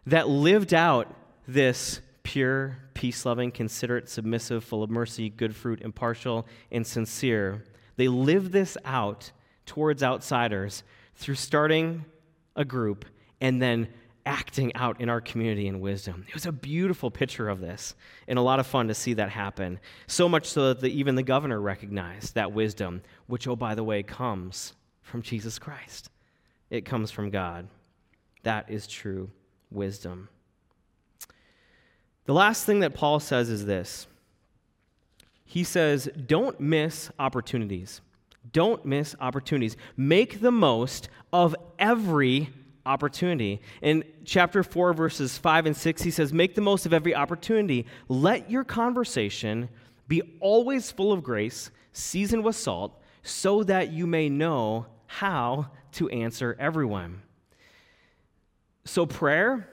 that 0.05 0.29
lived 0.29 0.73
out 0.73 1.13
this 1.47 2.01
pure, 2.23 2.77
peace 2.93 3.25
loving, 3.25 3.51
considerate, 3.51 4.09
submissive, 4.09 4.63
full 4.63 4.83
of 4.83 4.89
mercy, 4.89 5.29
good 5.29 5.55
fruit, 5.55 5.81
impartial, 5.81 6.45
and 6.71 6.85
sincere. 6.85 7.63
They 7.95 8.07
live 8.07 8.51
this 8.51 8.77
out 8.85 9.31
towards 9.65 10.03
outsiders 10.03 10.83
through 11.15 11.35
starting 11.35 12.05
a 12.55 12.65
group 12.65 13.05
and 13.39 13.61
then 13.61 13.87
acting 14.27 14.75
out 14.75 14.99
in 14.99 15.09
our 15.09 15.21
community 15.21 15.67
in 15.67 15.79
wisdom. 15.79 16.25
It 16.27 16.33
was 16.33 16.45
a 16.45 16.51
beautiful 16.51 17.09
picture 17.09 17.47
of 17.47 17.61
this 17.61 17.95
and 18.27 18.37
a 18.37 18.41
lot 18.41 18.59
of 18.59 18.67
fun 18.67 18.89
to 18.89 18.93
see 18.93 19.13
that 19.13 19.29
happen. 19.29 19.79
So 20.05 20.27
much 20.27 20.47
so 20.47 20.67
that 20.67 20.81
the, 20.81 20.89
even 20.89 21.15
the 21.15 21.23
governor 21.23 21.61
recognized 21.61 22.35
that 22.35 22.51
wisdom, 22.51 23.01
which, 23.27 23.47
oh, 23.47 23.55
by 23.55 23.73
the 23.73 23.85
way, 23.85 24.03
comes 24.03 24.73
from 25.01 25.21
Jesus 25.21 25.57
Christ. 25.57 26.09
It 26.69 26.83
comes 26.83 27.09
from 27.09 27.29
God. 27.29 27.69
That 28.43 28.69
is 28.69 28.85
true 28.85 29.31
wisdom. 29.71 30.27
The 32.25 32.33
last 32.33 32.65
thing 32.65 32.81
that 32.81 32.93
Paul 32.93 33.21
says 33.21 33.49
is 33.49 33.65
this 33.65 34.07
he 35.45 35.63
says, 35.63 36.09
Don't 36.25 36.59
miss 36.59 37.09
opportunities. 37.17 38.01
Don't 38.51 38.85
miss 38.85 39.15
opportunities. 39.21 39.77
Make 39.95 40.41
the 40.41 40.51
most 40.51 41.07
of 41.31 41.55
every 41.79 42.49
opportunity. 42.87 43.61
In 43.81 44.03
chapter 44.25 44.63
4, 44.63 44.93
verses 44.93 45.37
5 45.37 45.67
and 45.67 45.77
6, 45.77 46.01
he 46.01 46.11
says, 46.11 46.33
Make 46.33 46.55
the 46.55 46.61
most 46.61 46.85
of 46.85 46.93
every 46.93 47.13
opportunity. 47.13 47.85
Let 48.07 48.49
your 48.49 48.63
conversation 48.63 49.69
be 50.07 50.21
always 50.39 50.91
full 50.91 51.11
of 51.11 51.23
grace, 51.23 51.71
seasoned 51.91 52.43
with 52.43 52.55
salt, 52.55 53.01
so 53.23 53.63
that 53.63 53.91
you 53.91 54.07
may 54.07 54.29
know 54.29 54.85
how 55.05 55.71
to 55.93 56.09
answer 56.09 56.55
everyone. 56.59 57.21
So, 58.85 59.05
prayer 59.05 59.69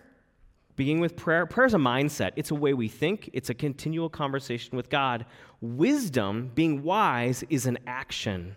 Beginning 0.76 1.00
with 1.00 1.14
prayer. 1.14 1.46
Prayer 1.46 1.66
is 1.66 1.74
a 1.74 1.78
mindset, 1.78 2.32
it's 2.36 2.50
a 2.50 2.54
way 2.54 2.74
we 2.74 2.88
think, 2.88 3.30
it's 3.32 3.50
a 3.50 3.54
continual 3.54 4.08
conversation 4.08 4.76
with 4.76 4.90
God. 4.90 5.24
Wisdom, 5.60 6.50
being 6.54 6.82
wise, 6.82 7.44
is 7.48 7.66
an 7.66 7.78
action. 7.86 8.56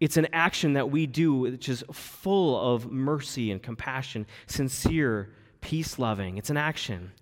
It's 0.00 0.16
an 0.16 0.28
action 0.32 0.74
that 0.74 0.90
we 0.90 1.06
do 1.06 1.34
which 1.34 1.68
is 1.68 1.84
full 1.92 2.74
of 2.74 2.90
mercy 2.90 3.50
and 3.50 3.62
compassion, 3.62 4.26
sincere, 4.46 5.34
peace 5.60 5.98
loving. 5.98 6.38
It's 6.38 6.50
an 6.50 6.56
action. 6.56 7.12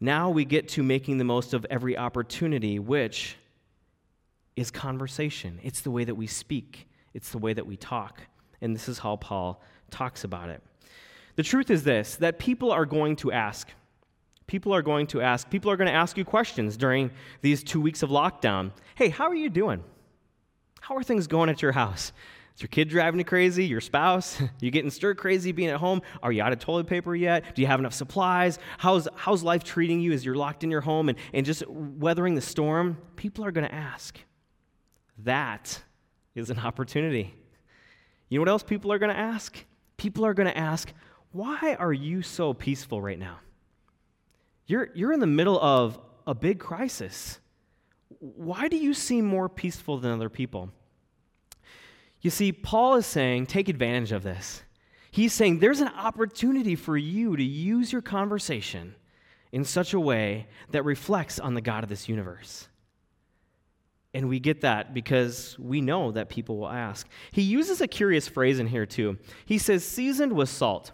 Now 0.00 0.30
we 0.30 0.44
get 0.44 0.68
to 0.70 0.82
making 0.82 1.18
the 1.18 1.24
most 1.24 1.54
of 1.54 1.66
every 1.70 1.96
opportunity, 1.96 2.78
which 2.78 3.36
is 4.54 4.70
conversation. 4.70 5.58
It's 5.62 5.80
the 5.80 5.90
way 5.90 6.04
that 6.04 6.14
we 6.14 6.26
speak, 6.26 6.88
it's 7.14 7.30
the 7.30 7.38
way 7.38 7.52
that 7.52 7.66
we 7.66 7.76
talk. 7.76 8.20
And 8.60 8.74
this 8.74 8.88
is 8.88 8.98
how 8.98 9.16
Paul 9.16 9.62
talks 9.90 10.24
about 10.24 10.48
it. 10.48 10.62
The 11.36 11.42
truth 11.42 11.70
is 11.70 11.84
this 11.84 12.16
that 12.16 12.38
people 12.38 12.72
are 12.72 12.86
going 12.86 13.16
to 13.16 13.32
ask. 13.32 13.68
People 14.46 14.72
are 14.74 14.82
going 14.82 15.08
to 15.08 15.20
ask. 15.20 15.50
People 15.50 15.70
are 15.70 15.76
going 15.76 15.88
to 15.88 15.94
ask 15.94 16.16
you 16.16 16.24
questions 16.24 16.76
during 16.76 17.10
these 17.42 17.64
two 17.64 17.80
weeks 17.80 18.02
of 18.02 18.10
lockdown. 18.10 18.70
Hey, 18.94 19.08
how 19.08 19.28
are 19.28 19.34
you 19.34 19.50
doing? 19.50 19.82
How 20.86 20.94
are 20.94 21.02
things 21.02 21.26
going 21.26 21.48
at 21.48 21.62
your 21.62 21.72
house? 21.72 22.12
Is 22.54 22.62
your 22.62 22.68
kid 22.68 22.88
driving 22.88 23.18
you 23.18 23.24
crazy? 23.24 23.66
Your 23.66 23.80
spouse? 23.80 24.40
you 24.60 24.70
getting 24.70 24.92
stir 24.92 25.16
crazy 25.16 25.50
being 25.50 25.70
at 25.70 25.78
home? 25.78 26.00
Are 26.22 26.30
you 26.30 26.40
out 26.40 26.52
of 26.52 26.60
toilet 26.60 26.86
paper 26.86 27.12
yet? 27.16 27.56
Do 27.56 27.62
you 27.62 27.66
have 27.66 27.80
enough 27.80 27.92
supplies? 27.92 28.60
How's, 28.78 29.08
how's 29.16 29.42
life 29.42 29.64
treating 29.64 30.00
you 30.00 30.12
as 30.12 30.24
you're 30.24 30.36
locked 30.36 30.62
in 30.62 30.70
your 30.70 30.82
home 30.82 31.08
and, 31.08 31.18
and 31.34 31.44
just 31.44 31.66
weathering 31.66 32.36
the 32.36 32.40
storm? 32.40 32.98
People 33.16 33.44
are 33.44 33.50
going 33.50 33.66
to 33.66 33.74
ask. 33.74 34.16
That 35.24 35.82
is 36.36 36.50
an 36.50 36.60
opportunity. 36.60 37.34
You 38.28 38.38
know 38.38 38.42
what 38.42 38.48
else 38.48 38.62
people 38.62 38.92
are 38.92 39.00
going 39.00 39.12
to 39.12 39.18
ask? 39.18 39.58
People 39.96 40.24
are 40.24 40.34
going 40.34 40.48
to 40.48 40.56
ask, 40.56 40.92
why 41.32 41.76
are 41.80 41.92
you 41.92 42.22
so 42.22 42.54
peaceful 42.54 43.02
right 43.02 43.18
now? 43.18 43.40
You're, 44.68 44.90
you're 44.94 45.12
in 45.12 45.18
the 45.18 45.26
middle 45.26 45.60
of 45.60 45.98
a 46.28 46.34
big 46.36 46.60
crisis. 46.60 47.40
Why 48.18 48.68
do 48.68 48.76
you 48.76 48.94
seem 48.94 49.24
more 49.24 49.48
peaceful 49.48 49.98
than 49.98 50.12
other 50.12 50.28
people? 50.28 50.70
You 52.20 52.30
see, 52.30 52.52
Paul 52.52 52.96
is 52.96 53.06
saying, 53.06 53.46
take 53.46 53.68
advantage 53.68 54.12
of 54.12 54.22
this. 54.22 54.62
He's 55.10 55.32
saying 55.32 55.60
there's 55.60 55.80
an 55.80 55.88
opportunity 55.88 56.74
for 56.74 56.96
you 56.96 57.36
to 57.36 57.42
use 57.42 57.92
your 57.92 58.02
conversation 58.02 58.94
in 59.52 59.64
such 59.64 59.94
a 59.94 60.00
way 60.00 60.46
that 60.70 60.84
reflects 60.84 61.38
on 61.38 61.54
the 61.54 61.60
God 61.60 61.82
of 61.84 61.88
this 61.88 62.08
universe. 62.08 62.68
And 64.12 64.28
we 64.28 64.40
get 64.40 64.62
that 64.62 64.94
because 64.94 65.58
we 65.58 65.80
know 65.80 66.10
that 66.12 66.28
people 66.28 66.56
will 66.56 66.68
ask. 66.68 67.06
He 67.30 67.42
uses 67.42 67.80
a 67.80 67.86
curious 67.86 68.26
phrase 68.26 68.58
in 68.58 68.66
here, 68.66 68.86
too. 68.86 69.18
He 69.44 69.58
says, 69.58 69.84
seasoned 69.84 70.32
with 70.32 70.48
salt. 70.48 70.92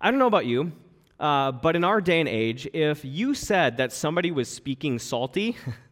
I 0.00 0.10
don't 0.10 0.18
know 0.18 0.26
about 0.26 0.46
you, 0.46 0.72
uh, 1.20 1.52
but 1.52 1.76
in 1.76 1.84
our 1.84 2.00
day 2.00 2.20
and 2.20 2.28
age, 2.28 2.66
if 2.72 3.04
you 3.04 3.34
said 3.34 3.76
that 3.76 3.92
somebody 3.92 4.30
was 4.30 4.48
speaking 4.48 4.98
salty, 4.98 5.56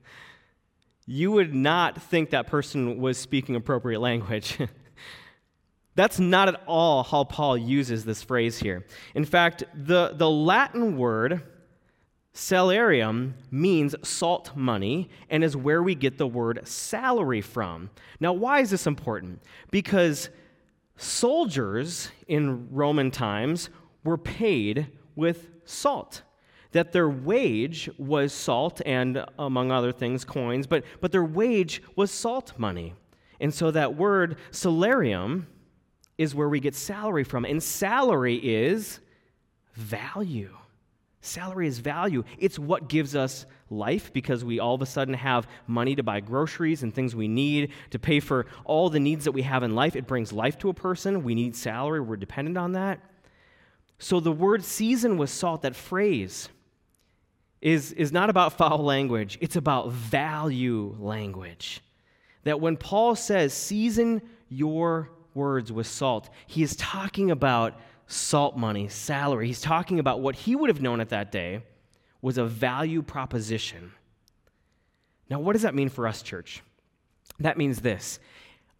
you 1.06 1.30
would 1.30 1.54
not 1.54 2.02
think 2.02 2.30
that 2.30 2.48
person 2.48 2.98
was 2.98 3.16
speaking 3.16 3.54
appropriate 3.54 4.00
language. 4.00 4.58
That's 5.94 6.18
not 6.18 6.48
at 6.48 6.60
all 6.66 7.04
how 7.04 7.24
Paul 7.24 7.56
uses 7.56 8.04
this 8.04 8.22
phrase 8.22 8.58
here. 8.58 8.84
In 9.14 9.24
fact, 9.24 9.64
the, 9.74 10.12
the 10.14 10.28
Latin 10.28 10.98
word 10.98 11.42
salarium 12.34 13.34
means 13.50 13.94
salt 14.02 14.54
money 14.54 15.08
and 15.30 15.42
is 15.42 15.56
where 15.56 15.82
we 15.82 15.94
get 15.94 16.18
the 16.18 16.26
word 16.26 16.60
salary 16.64 17.40
from. 17.40 17.88
Now, 18.20 18.34
why 18.34 18.60
is 18.60 18.70
this 18.70 18.86
important? 18.86 19.40
Because 19.70 20.28
soldiers 20.96 22.10
in 22.28 22.68
Roman 22.70 23.10
times 23.10 23.70
were 24.04 24.18
paid 24.18 24.88
with 25.14 25.48
salt. 25.64 26.22
That 26.76 26.92
their 26.92 27.08
wage 27.08 27.88
was 27.96 28.34
salt 28.34 28.82
and, 28.84 29.24
among 29.38 29.70
other 29.70 29.92
things, 29.92 30.26
coins, 30.26 30.66
but, 30.66 30.84
but 31.00 31.10
their 31.10 31.24
wage 31.24 31.82
was 31.96 32.10
salt 32.10 32.52
money. 32.58 32.92
And 33.40 33.52
so 33.52 33.70
that 33.70 33.96
word 33.96 34.36
salarium 34.50 35.46
is 36.18 36.34
where 36.34 36.50
we 36.50 36.60
get 36.60 36.74
salary 36.74 37.24
from. 37.24 37.46
And 37.46 37.62
salary 37.62 38.36
is 38.36 39.00
value. 39.72 40.54
Salary 41.22 41.66
is 41.66 41.78
value. 41.78 42.24
It's 42.38 42.58
what 42.58 42.90
gives 42.90 43.16
us 43.16 43.46
life 43.70 44.12
because 44.12 44.44
we 44.44 44.60
all 44.60 44.74
of 44.74 44.82
a 44.82 44.86
sudden 44.86 45.14
have 45.14 45.48
money 45.66 45.94
to 45.94 46.02
buy 46.02 46.20
groceries 46.20 46.82
and 46.82 46.94
things 46.94 47.16
we 47.16 47.26
need 47.26 47.72
to 47.92 47.98
pay 47.98 48.20
for 48.20 48.44
all 48.66 48.90
the 48.90 49.00
needs 49.00 49.24
that 49.24 49.32
we 49.32 49.42
have 49.42 49.62
in 49.62 49.74
life. 49.74 49.96
It 49.96 50.06
brings 50.06 50.30
life 50.30 50.58
to 50.58 50.68
a 50.68 50.74
person. 50.74 51.24
We 51.24 51.34
need 51.34 51.56
salary. 51.56 52.00
We're 52.00 52.16
dependent 52.16 52.58
on 52.58 52.72
that. 52.72 53.00
So 53.98 54.20
the 54.20 54.30
word 54.30 54.62
season 54.62 55.16
with 55.16 55.30
salt, 55.30 55.62
that 55.62 55.74
phrase, 55.74 56.50
is, 57.66 57.90
is 57.94 58.12
not 58.12 58.30
about 58.30 58.52
foul 58.52 58.78
language, 58.78 59.38
it's 59.40 59.56
about 59.56 59.90
value 59.90 60.94
language. 61.00 61.80
That 62.44 62.60
when 62.60 62.76
Paul 62.76 63.16
says, 63.16 63.52
season 63.52 64.22
your 64.48 65.10
words 65.34 65.72
with 65.72 65.88
salt, 65.88 66.30
he 66.46 66.62
is 66.62 66.76
talking 66.76 67.32
about 67.32 67.74
salt 68.06 68.56
money, 68.56 68.86
salary. 68.86 69.48
He's 69.48 69.60
talking 69.60 69.98
about 69.98 70.20
what 70.20 70.36
he 70.36 70.54
would 70.54 70.70
have 70.70 70.80
known 70.80 71.00
at 71.00 71.08
that 71.08 71.32
day 71.32 71.60
was 72.22 72.38
a 72.38 72.44
value 72.44 73.02
proposition. 73.02 73.90
Now, 75.28 75.40
what 75.40 75.54
does 75.54 75.62
that 75.62 75.74
mean 75.74 75.88
for 75.88 76.06
us, 76.06 76.22
church? 76.22 76.62
That 77.40 77.58
means 77.58 77.80
this 77.80 78.20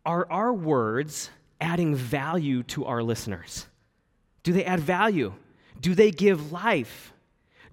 Are 0.05 0.31
our 0.31 0.53
words 0.53 1.29
adding 1.61 1.96
value 1.96 2.62
to 2.62 2.85
our 2.85 3.03
listeners? 3.03 3.66
Do 4.44 4.53
they 4.53 4.64
add 4.64 4.79
value? 4.79 5.35
Do 5.81 5.96
they 5.96 6.12
give 6.12 6.53
life? 6.53 7.12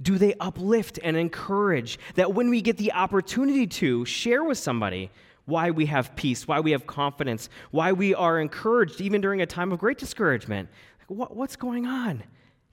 Do 0.01 0.17
they 0.17 0.33
uplift 0.39 0.99
and 1.03 1.15
encourage 1.15 1.99
that 2.15 2.33
when 2.33 2.49
we 2.49 2.61
get 2.61 2.77
the 2.77 2.93
opportunity 2.93 3.67
to 3.67 4.05
share 4.05 4.43
with 4.43 4.57
somebody 4.57 5.11
why 5.45 5.71
we 5.71 5.85
have 5.87 6.15
peace, 6.15 6.47
why 6.47 6.59
we 6.59 6.71
have 6.71 6.87
confidence, 6.87 7.49
why 7.71 7.91
we 7.91 8.15
are 8.15 8.39
encouraged 8.39 9.01
even 9.01 9.21
during 9.21 9.41
a 9.41 9.45
time 9.45 9.71
of 9.71 9.79
great 9.79 9.97
discouragement? 9.97 10.69
What, 11.07 11.35
what's 11.35 11.55
going 11.55 11.85
on? 11.85 12.23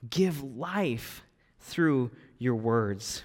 Give 0.08 0.42
life 0.42 1.22
through 1.60 2.10
your 2.38 2.54
words. 2.54 3.24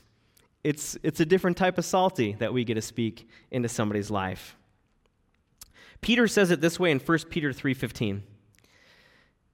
It's, 0.64 0.98
it's 1.04 1.20
a 1.20 1.26
different 1.26 1.58
type 1.58 1.78
of 1.78 1.86
salty 1.86 2.34
that 2.40 2.52
we 2.52 2.64
get 2.64 2.74
to 2.74 2.82
speak 2.82 3.30
into 3.52 3.70
somebody's 3.70 4.10
life. 4.10 4.58
Peter 6.02 6.28
says 6.28 6.52
it 6.52 6.60
this 6.62 6.80
way 6.80 6.92
in 6.92 7.00
1 7.00 7.18
Peter 7.30 7.52
3:15. 7.52 8.22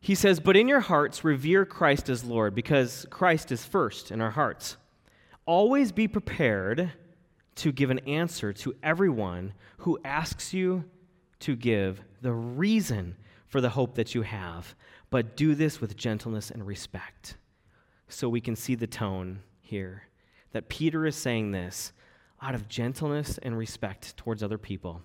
He 0.01 0.15
says, 0.15 0.39
But 0.39 0.57
in 0.57 0.67
your 0.67 0.79
hearts, 0.79 1.23
revere 1.23 1.63
Christ 1.63 2.09
as 2.09 2.23
Lord, 2.23 2.55
because 2.55 3.05
Christ 3.11 3.51
is 3.51 3.63
first 3.63 4.11
in 4.11 4.19
our 4.19 4.31
hearts. 4.31 4.77
Always 5.45 5.91
be 5.91 6.07
prepared 6.07 6.91
to 7.55 7.71
give 7.71 7.91
an 7.91 7.99
answer 7.99 8.51
to 8.51 8.75
everyone 8.81 9.53
who 9.77 9.99
asks 10.03 10.53
you 10.53 10.83
to 11.41 11.55
give 11.55 12.01
the 12.21 12.33
reason 12.33 13.15
for 13.47 13.61
the 13.61 13.69
hope 13.69 13.95
that 13.95 14.15
you 14.15 14.23
have, 14.23 14.73
but 15.11 15.35
do 15.35 15.53
this 15.53 15.79
with 15.79 15.95
gentleness 15.95 16.49
and 16.49 16.65
respect. 16.65 17.35
So 18.07 18.27
we 18.27 18.41
can 18.41 18.55
see 18.55 18.75
the 18.75 18.87
tone 18.87 19.41
here 19.59 20.07
that 20.51 20.69
Peter 20.69 21.05
is 21.05 21.15
saying 21.15 21.51
this 21.51 21.93
out 22.41 22.55
of 22.55 22.67
gentleness 22.67 23.37
and 23.43 23.57
respect 23.57 24.17
towards 24.17 24.41
other 24.41 24.57
people. 24.57 25.01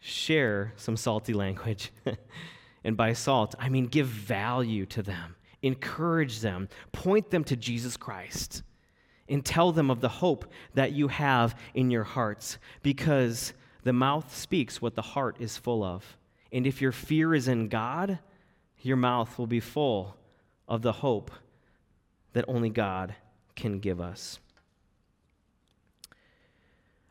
Share 0.00 0.72
some 0.76 0.96
salty 0.96 1.34
language. 1.34 1.92
And 2.88 2.96
by 2.96 3.12
salt, 3.12 3.54
I 3.58 3.68
mean 3.68 3.84
give 3.84 4.06
value 4.06 4.86
to 4.86 5.02
them, 5.02 5.36
encourage 5.60 6.40
them, 6.40 6.70
point 6.90 7.28
them 7.28 7.44
to 7.44 7.54
Jesus 7.54 7.98
Christ, 7.98 8.62
and 9.28 9.44
tell 9.44 9.72
them 9.72 9.90
of 9.90 10.00
the 10.00 10.08
hope 10.08 10.50
that 10.72 10.92
you 10.92 11.08
have 11.08 11.54
in 11.74 11.90
your 11.90 12.04
hearts 12.04 12.56
because 12.82 13.52
the 13.82 13.92
mouth 13.92 14.34
speaks 14.34 14.80
what 14.80 14.94
the 14.94 15.02
heart 15.02 15.36
is 15.38 15.58
full 15.58 15.84
of. 15.84 16.16
And 16.50 16.66
if 16.66 16.80
your 16.80 16.92
fear 16.92 17.34
is 17.34 17.46
in 17.46 17.68
God, 17.68 18.20
your 18.80 18.96
mouth 18.96 19.38
will 19.38 19.46
be 19.46 19.60
full 19.60 20.16
of 20.66 20.80
the 20.80 20.92
hope 20.92 21.30
that 22.32 22.46
only 22.48 22.70
God 22.70 23.14
can 23.54 23.80
give 23.80 24.00
us. 24.00 24.38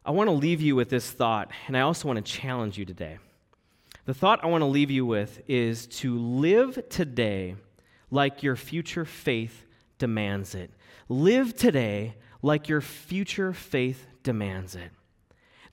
I 0.04 0.10
want 0.10 0.28
to 0.28 0.32
leave 0.32 0.60
you 0.60 0.76
with 0.76 0.90
this 0.90 1.12
thought, 1.12 1.52
and 1.68 1.78
I 1.78 1.82
also 1.82 2.08
want 2.08 2.26
to 2.26 2.32
challenge 2.32 2.80
you 2.80 2.86
today. 2.86 3.20
The 4.08 4.13
thought 4.13 4.41
I 4.41 4.48
want 4.48 4.62
to 4.62 4.67
leave 4.67 4.89
you 4.89 5.06
with 5.06 5.41
is 5.50 5.86
to 5.88 6.17
live 6.17 6.88
today 6.88 7.58
like 8.10 8.41
your 8.41 8.56
future 8.56 9.04
faith 9.04 9.65
demands 9.98 10.56
it. 10.56 10.72
Live 11.10 11.58
today 11.58 12.15
like 12.41 12.70
your 12.70 12.80
future 12.80 13.52
faith 13.52 14.08
demands 14.24 14.76
it. 14.76 14.91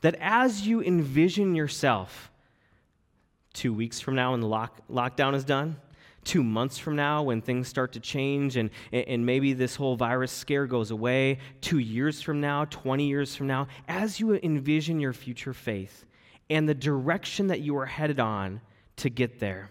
That 0.01 0.17
as 0.17 0.67
you 0.67 0.83
envision 0.83 1.55
yourself 1.55 2.33
two 3.53 3.73
weeks 3.73 4.01
from 4.01 4.17
now 4.17 4.33
when 4.33 4.41
the 4.41 4.49
lock, 4.49 4.81
lockdown 4.91 5.37
is 5.37 5.45
done, 5.45 5.77
two 6.25 6.43
months 6.43 6.77
from 6.77 6.97
now 6.97 7.23
when 7.23 7.41
things 7.41 7.69
start 7.69 7.93
to 7.93 8.01
change 8.01 8.57
and, 8.57 8.71
and 8.91 9.25
maybe 9.25 9.53
this 9.53 9.77
whole 9.77 9.95
virus 9.95 10.33
scare 10.33 10.67
goes 10.67 10.91
away, 10.91 11.39
two 11.61 11.79
years 11.79 12.21
from 12.21 12.41
now, 12.41 12.65
20 12.65 13.07
years 13.07 13.37
from 13.37 13.47
now, 13.47 13.69
as 13.87 14.19
you 14.19 14.35
envision 14.35 14.99
your 14.99 15.13
future 15.13 15.55
faith, 15.55 16.05
and 16.51 16.69
the 16.69 16.75
direction 16.75 17.49
that 17.49 17.61
you 17.61 17.77
are 17.77 17.87
headed 17.87 18.21
on 18.21 18.61
to 18.97 19.09
get 19.09 19.41
there. 19.41 19.71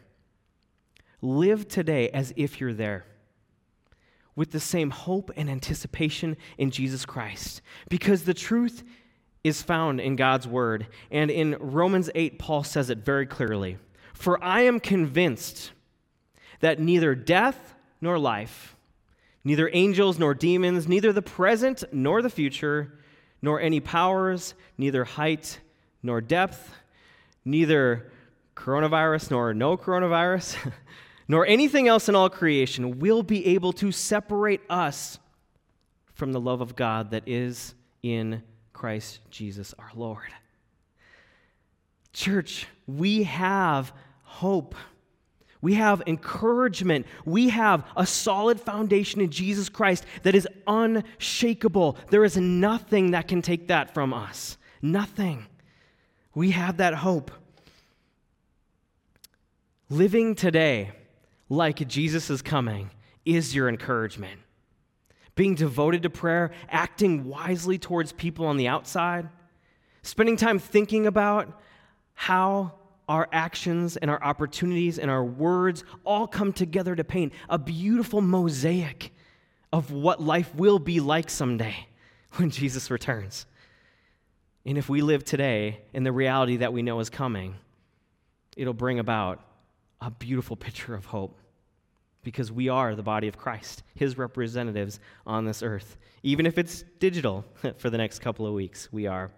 Live 1.22 1.68
today 1.68 2.10
as 2.10 2.34
if 2.36 2.60
you're 2.60 2.74
there 2.74 3.06
with 4.36 4.52
the 4.52 4.60
same 4.60 4.90
hope 4.90 5.32
and 5.36 5.50
anticipation 5.50 6.36
in 6.58 6.72
Jesus 6.72 7.06
Christ. 7.06 7.62
Because 7.90 8.24
the 8.24 8.34
truth 8.34 8.84
is 9.44 9.62
found 9.62 10.00
in 10.00 10.16
God's 10.16 10.48
word. 10.48 10.88
And 11.12 11.30
in 11.30 11.58
Romans 11.60 12.10
8, 12.16 12.40
Paul 12.40 12.64
says 12.64 12.90
it 12.90 13.00
very 13.00 13.26
clearly 13.26 13.78
For 14.14 14.44
I 14.44 14.62
am 14.62 14.80
convinced 14.80 15.72
that 16.62 16.80
neither 16.80 17.14
death 17.14 17.76
nor 18.00 18.18
life, 18.18 18.76
neither 19.44 19.70
angels 19.74 20.18
nor 20.18 20.34
demons, 20.34 20.88
neither 20.88 21.12
the 21.12 21.22
present 21.22 21.84
nor 21.92 22.22
the 22.22 22.30
future, 22.30 23.00
nor 23.42 23.60
any 23.60 23.80
powers, 23.80 24.54
neither 24.78 25.04
height 25.04 25.60
nor 26.04 26.22
depth, 26.22 26.76
neither 27.46 28.12
coronavirus 28.56 29.32
nor 29.32 29.54
no 29.54 29.78
coronavirus, 29.78 30.58
nor 31.28 31.46
anything 31.46 31.88
else 31.88 32.10
in 32.10 32.16
all 32.16 32.30
creation 32.30 33.00
will 33.00 33.24
be 33.24 33.46
able 33.48 33.74
to 33.74 33.92
separate 33.92 34.62
us 34.70 35.18
from 36.14 36.32
the 36.32 36.40
love 36.40 36.62
of 36.62 36.76
God 36.76 37.12
that 37.12 37.24
is 37.26 37.74
in 38.04 38.44
Christ 38.74 39.20
Jesus 39.32 39.74
our 39.80 39.92
Lord. 39.96 40.28
Church, 42.12 42.68
we 42.86 43.24
have 43.24 43.92
hope. 44.24 44.76
We 45.62 45.76
have 45.76 46.04
encouragement. 46.06 47.06
We 47.26 47.50
have 47.50 47.86
a 47.96 48.06
solid 48.06 48.60
foundation 48.60 49.22
in 49.22 49.32
Jesus 49.32 49.70
Christ 49.70 50.06
that 50.24 50.36
is 50.36 50.48
unshakable. 50.68 51.98
There 52.10 52.26
is 52.26 52.38
nothing 52.38 53.12
that 53.12 53.28
can 53.28 53.42
take 53.42 53.70
that 53.70 53.94
from 53.94 54.14
us. 54.14 54.58
Nothing. 54.82 55.48
We 56.36 56.52
have 56.52 56.78
that 56.78 56.96
hope. 56.96 57.32
Living 59.90 60.34
today 60.36 60.92
like 61.50 61.88
Jesus 61.88 62.30
is 62.30 62.42
coming 62.42 62.90
is 63.26 63.54
your 63.54 63.70
encouragement. 63.70 64.40
Being 65.36 65.56
devoted 65.56 66.04
to 66.04 66.10
prayer, 66.10 66.52
acting 66.70 67.26
wisely 67.26 67.78
towards 67.78 68.12
people 68.12 68.46
on 68.46 68.58
the 68.58 68.68
outside, 68.68 69.30
spending 70.02 70.38
time 70.38 70.60
thinking 70.60 71.06
about 71.06 71.60
how 72.14 72.74
our 73.10 73.28
actions 73.32 73.98
and 73.98 74.10
our 74.10 74.24
opportunities 74.24 74.98
and 74.98 75.12
our 75.12 75.24
words 75.24 75.84
all 76.06 76.28
come 76.28 76.54
together 76.54 76.96
to 76.96 77.04
paint 77.04 77.34
a 77.50 77.58
beautiful 77.58 78.22
mosaic 78.22 79.14
of 79.72 79.92
what 79.92 80.22
life 80.22 80.54
will 80.56 80.80
be 80.80 81.00
like 81.00 81.30
someday 81.30 81.88
when 82.34 82.50
Jesus 82.50 82.90
returns. 82.90 83.46
And 84.66 84.78
if 84.78 84.88
we 84.88 85.02
live 85.02 85.26
today 85.26 85.82
in 85.94 86.04
the 86.04 86.12
reality 86.12 86.58
that 86.58 86.72
we 86.72 86.82
know 86.82 87.00
is 87.00 87.10
coming, 87.10 87.56
it'll 88.56 88.74
bring 88.74 89.00
about 89.00 89.42
a 90.00 90.10
beautiful 90.10 90.56
picture 90.56 90.94
of 90.96 91.06
hope 91.06 91.38
because 92.24 92.52
we 92.52 92.70
are 92.70 92.96
the 92.96 93.04
body 93.04 93.28
of 93.28 93.38
Christ, 93.38 93.84
his 93.96 94.18
representatives 94.18 95.00
on 95.28 95.46
this 95.46 95.62
earth. 95.62 95.98
Even 96.24 96.46
if 96.46 96.58
it's 96.58 96.84
digital 97.00 97.44
for 97.78 97.90
the 97.90 97.98
next 97.98 98.20
couple 98.20 98.48
of 98.48 98.54
weeks, 98.54 98.92
we 98.92 99.08
are. 99.08 99.32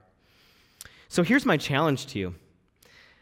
So 1.08 1.24
here's 1.24 1.46
my 1.46 1.58
challenge 1.58 2.08
to 2.08 2.20
you 2.20 2.36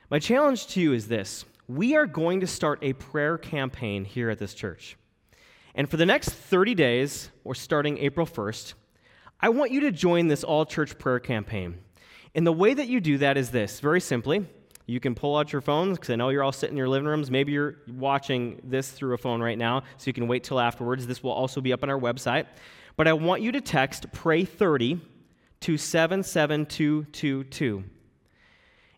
my 0.10 0.20
challenge 0.20 0.68
to 0.68 0.82
you 0.82 0.94
is 0.94 1.08
this 1.08 1.46
we 1.68 1.96
are 1.96 2.06
going 2.06 2.42
to 2.42 2.48
start 2.48 2.80
a 2.82 2.94
prayer 2.94 3.38
campaign 3.38 4.06
here 4.06 4.30
at 4.30 4.38
this 4.38 4.54
church. 4.54 4.98
And 5.76 5.90
for 5.90 5.98
the 5.98 6.06
next 6.06 6.30
30 6.30 6.76
days, 6.76 7.30
or 7.44 7.56
starting 7.56 7.98
April 7.98 8.28
1st, 8.28 8.74
I 9.40 9.50
want 9.50 9.72
you 9.72 9.80
to 9.82 9.92
join 9.92 10.28
this 10.28 10.44
all 10.44 10.66
church 10.66 11.00
prayer 11.00 11.20
campaign. 11.20 11.80
And 12.36 12.48
the 12.48 12.54
way 12.54 12.74
that 12.74 12.88
you 12.88 13.00
do 13.00 13.20
that 13.20 13.38
is 13.38 13.52
this 13.52 13.80
very 13.80 14.02
simply. 14.02 14.48
You 14.86 15.00
can 15.00 15.16
pull 15.16 15.38
out 15.38 15.54
your 15.54 15.62
phones 15.62 15.98
because 15.98 16.10
I 16.10 16.16
know 16.16 16.28
you're 16.30 16.44
all 16.44 16.52
sitting 16.52 16.74
in 16.74 16.78
your 16.78 16.90
living 16.90 17.08
rooms. 17.08 17.32
Maybe 17.32 17.54
you're 17.54 17.78
watching 17.88 18.60
this 18.64 18.92
through 18.92 19.14
a 19.14 19.18
phone 19.18 19.42
right 19.42 19.58
now, 19.58 19.84
so 19.98 20.08
you 20.08 20.14
can 20.14 20.28
wait 20.28 20.44
till 20.44 20.60
afterwards. 20.60 21.08
This 21.08 21.24
will 21.24 21.32
also 21.32 21.62
be 21.62 21.72
up 21.72 21.84
on 21.84 21.90
our 21.90 22.00
website. 22.00 22.48
But 22.98 23.08
I 23.08 23.14
want 23.14 23.42
you 23.42 23.54
to 23.54 23.62
text 23.62 24.12
pray 24.12 24.44
30 24.44 25.00
to 25.62 25.78
77222. 25.78 27.84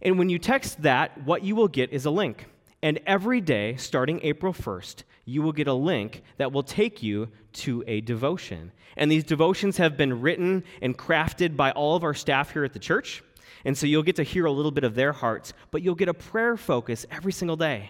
And 0.02 0.18
when 0.18 0.30
you 0.30 0.40
text 0.40 0.82
that, 0.82 1.24
what 1.24 1.44
you 1.44 1.56
will 1.56 1.68
get 1.68 1.92
is 1.92 2.06
a 2.06 2.12
link. 2.12 2.48
And 2.86 3.00
every 3.08 3.42
day, 3.42 3.78
starting 3.78 4.20
April 4.22 4.54
1st, 4.54 5.06
you 5.26 5.42
will 5.42 5.54
get 5.54 5.68
a 5.68 5.74
link 5.74 6.22
that 6.38 6.52
will 6.52 6.62
take 6.62 7.02
you 7.02 7.30
to 7.54 7.84
a 7.88 8.00
devotion. 8.02 8.72
And 8.96 9.10
these 9.10 9.24
devotions 9.24 9.78
have 9.78 9.98
been 9.98 10.22
written 10.22 10.64
and 10.84 10.96
crafted 10.96 11.58
by 11.58 11.72
all 11.72 11.96
of 11.96 12.04
our 12.04 12.14
staff 12.14 12.54
here 12.54 12.64
at 12.64 12.74
the 12.74 12.80
church. 12.80 13.24
And 13.66 13.76
so 13.76 13.88
you'll 13.88 14.04
get 14.04 14.18
to 14.18 14.24
hear 14.24 14.46
a 14.46 14.52
little 14.52 14.70
bit 14.70 14.84
of 14.84 14.94
their 14.94 15.14
hearts, 15.14 15.52
but 15.72 15.82
you'll 15.82 15.96
get 15.96 16.10
a 16.10 16.14
prayer 16.14 16.56
focus 16.58 17.08
every 17.10 17.32
single 17.32 17.56
day. 17.58 17.90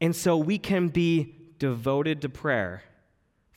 And 0.00 0.14
so 0.14 0.36
we 0.36 0.56
can 0.56 0.86
be 0.86 1.34
devoted 1.58 2.22
to 2.22 2.28
prayer 2.28 2.84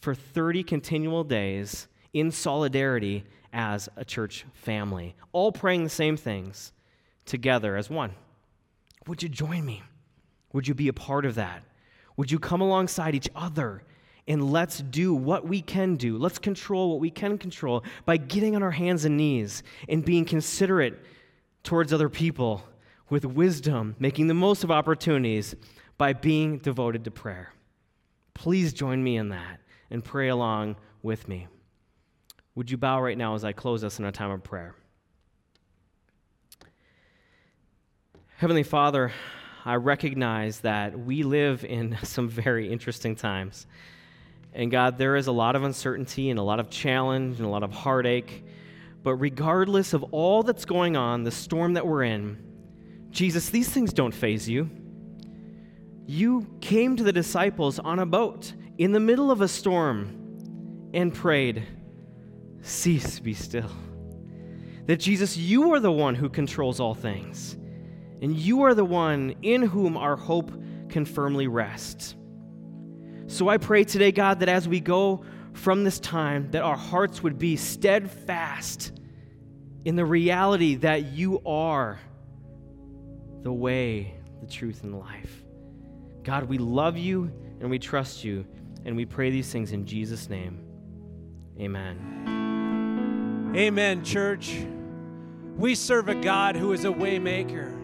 for 0.01 0.15
30 0.15 0.63
continual 0.63 1.25
days 1.25 1.87
in 2.11 2.31
solidarity 2.31 3.23
as 3.53 3.87
a 3.95 4.03
church 4.03 4.47
family, 4.55 5.15
all 5.31 5.51
praying 5.51 5.83
the 5.83 5.91
same 5.91 6.17
things 6.17 6.71
together 7.25 7.77
as 7.77 7.87
one. 7.87 8.15
Would 9.05 9.21
you 9.21 9.29
join 9.29 9.63
me? 9.63 9.83
Would 10.53 10.67
you 10.67 10.73
be 10.73 10.87
a 10.87 10.93
part 10.93 11.25
of 11.25 11.35
that? 11.35 11.63
Would 12.15 12.31
you 12.31 12.39
come 12.39 12.61
alongside 12.61 13.15
each 13.15 13.29
other 13.35 13.83
and 14.27 14.51
let's 14.51 14.79
do 14.79 15.13
what 15.13 15.47
we 15.47 15.61
can 15.61 15.95
do? 15.95 16.17
Let's 16.17 16.39
control 16.39 16.91
what 16.91 16.99
we 16.99 17.09
can 17.09 17.37
control 17.37 17.83
by 18.05 18.17
getting 18.17 18.55
on 18.55 18.63
our 18.63 18.71
hands 18.71 19.05
and 19.05 19.17
knees 19.17 19.63
and 19.87 20.03
being 20.03 20.25
considerate 20.25 20.99
towards 21.63 21.93
other 21.93 22.09
people 22.09 22.63
with 23.09 23.25
wisdom, 23.25 23.95
making 23.99 24.27
the 24.27 24.33
most 24.33 24.63
of 24.63 24.71
opportunities 24.71 25.55
by 25.97 26.13
being 26.13 26.57
devoted 26.57 27.03
to 27.05 27.11
prayer. 27.11 27.53
Please 28.33 28.73
join 28.73 29.03
me 29.03 29.17
in 29.17 29.29
that 29.29 29.59
and 29.89 30.03
pray 30.03 30.29
along 30.29 30.75
with 31.01 31.27
me. 31.27 31.47
Would 32.55 32.71
you 32.71 32.77
bow 32.77 33.01
right 33.01 33.17
now 33.17 33.35
as 33.35 33.43
I 33.43 33.51
close 33.51 33.83
us 33.83 33.99
in 33.99 34.05
a 34.05 34.11
time 34.11 34.31
of 34.31 34.43
prayer? 34.43 34.75
Heavenly 38.37 38.63
Father, 38.63 39.11
I 39.67 39.75
recognize 39.75 40.61
that 40.61 40.97
we 40.97 41.23
live 41.23 41.65
in 41.65 41.97
some 42.03 42.29
very 42.29 42.71
interesting 42.71 43.17
times. 43.17 43.67
And 44.53 44.71
God, 44.71 44.97
there 44.97 45.17
is 45.17 45.27
a 45.27 45.31
lot 45.33 45.57
of 45.57 45.63
uncertainty 45.63 46.29
and 46.29 46.39
a 46.39 46.41
lot 46.41 46.61
of 46.61 46.69
challenge 46.69 47.35
and 47.35 47.45
a 47.45 47.49
lot 47.49 47.63
of 47.63 47.73
heartache. 47.73 48.45
But 49.03 49.15
regardless 49.15 49.91
of 49.91 50.03
all 50.11 50.41
that's 50.41 50.63
going 50.63 50.95
on, 50.95 51.25
the 51.25 51.31
storm 51.31 51.73
that 51.73 51.85
we're 51.85 52.03
in, 52.03 52.41
Jesus, 53.09 53.49
these 53.49 53.67
things 53.67 53.91
don't 53.91 54.13
phase 54.13 54.47
you. 54.47 54.69
You 56.05 56.47
came 56.61 56.95
to 56.95 57.03
the 57.03 57.11
disciples 57.11 57.77
on 57.77 57.99
a 57.99 58.05
boat 58.05 58.53
in 58.77 58.93
the 58.93 59.01
middle 59.01 59.31
of 59.31 59.41
a 59.41 59.49
storm 59.49 60.89
and 60.93 61.13
prayed, 61.13 61.67
Cease, 62.61 63.19
be 63.19 63.33
still. 63.33 63.71
That 64.85 65.01
Jesus, 65.01 65.35
you 65.35 65.73
are 65.73 65.81
the 65.81 65.91
one 65.91 66.15
who 66.15 66.29
controls 66.29 66.79
all 66.79 66.95
things 66.95 67.56
and 68.21 68.35
you 68.35 68.63
are 68.63 68.73
the 68.73 68.85
one 68.85 69.35
in 69.41 69.61
whom 69.61 69.97
our 69.97 70.15
hope 70.15 70.51
can 70.89 71.05
firmly 71.05 71.47
rest. 71.47 72.15
So 73.27 73.49
I 73.49 73.57
pray 73.57 73.83
today, 73.83 74.11
God, 74.11 74.39
that 74.39 74.49
as 74.49 74.67
we 74.67 74.79
go 74.79 75.23
from 75.53 75.83
this 75.83 75.99
time, 75.99 76.49
that 76.51 76.63
our 76.63 76.77
hearts 76.77 77.21
would 77.23 77.37
be 77.37 77.55
steadfast 77.55 78.93
in 79.85 79.95
the 79.95 80.05
reality 80.05 80.75
that 80.75 81.05
you 81.05 81.41
are 81.45 81.99
the 83.43 83.51
way, 83.53 84.15
the 84.41 84.47
truth, 84.47 84.83
and 84.83 84.99
life. 84.99 85.43
God, 86.23 86.45
we 86.45 86.57
love 86.57 86.97
you 86.97 87.31
and 87.59 87.69
we 87.69 87.79
trust 87.79 88.23
you, 88.23 88.45
and 88.85 88.95
we 88.95 89.05
pray 89.05 89.29
these 89.29 89.51
things 89.51 89.71
in 89.71 89.85
Jesus' 89.85 90.29
name. 90.29 90.59
Amen. 91.59 93.53
Amen, 93.55 94.03
church. 94.03 94.55
We 95.55 95.73
serve 95.73 96.07
a 96.07 96.15
God 96.15 96.55
who 96.55 96.71
is 96.73 96.85
a 96.85 96.89
waymaker. 96.89 97.76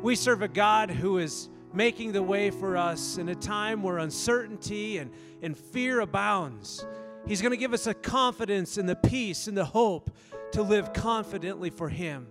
We 0.00 0.14
serve 0.14 0.42
a 0.42 0.48
God 0.48 0.90
who 0.90 1.18
is 1.18 1.48
making 1.72 2.12
the 2.12 2.22
way 2.22 2.50
for 2.50 2.76
us 2.76 3.18
in 3.18 3.28
a 3.28 3.34
time 3.34 3.82
where 3.82 3.98
uncertainty 3.98 4.98
and, 4.98 5.10
and 5.42 5.58
fear 5.58 5.98
abounds. 6.00 6.86
He's 7.26 7.42
going 7.42 7.50
to 7.50 7.58
give 7.58 7.74
us 7.74 7.88
a 7.88 7.94
confidence 7.94 8.78
and 8.78 8.88
the 8.88 8.94
peace 8.94 9.48
and 9.48 9.56
the 9.56 9.64
hope 9.64 10.12
to 10.52 10.62
live 10.62 10.92
confidently 10.92 11.70
for 11.70 11.88
Him. 11.88 12.28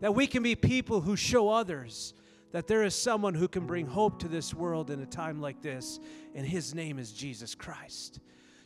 That 0.00 0.16
we 0.16 0.26
can 0.26 0.42
be 0.42 0.56
people 0.56 1.00
who 1.00 1.14
show 1.14 1.48
others 1.48 2.12
that 2.50 2.66
there 2.66 2.82
is 2.82 2.94
someone 2.94 3.34
who 3.34 3.46
can 3.46 3.66
bring 3.66 3.86
hope 3.86 4.18
to 4.20 4.28
this 4.28 4.52
world 4.52 4.90
in 4.90 5.00
a 5.00 5.06
time 5.06 5.40
like 5.40 5.62
this, 5.62 6.00
and 6.34 6.44
His 6.44 6.74
name 6.74 6.98
is 6.98 7.12
Jesus 7.12 7.54
Christ. 7.54 8.18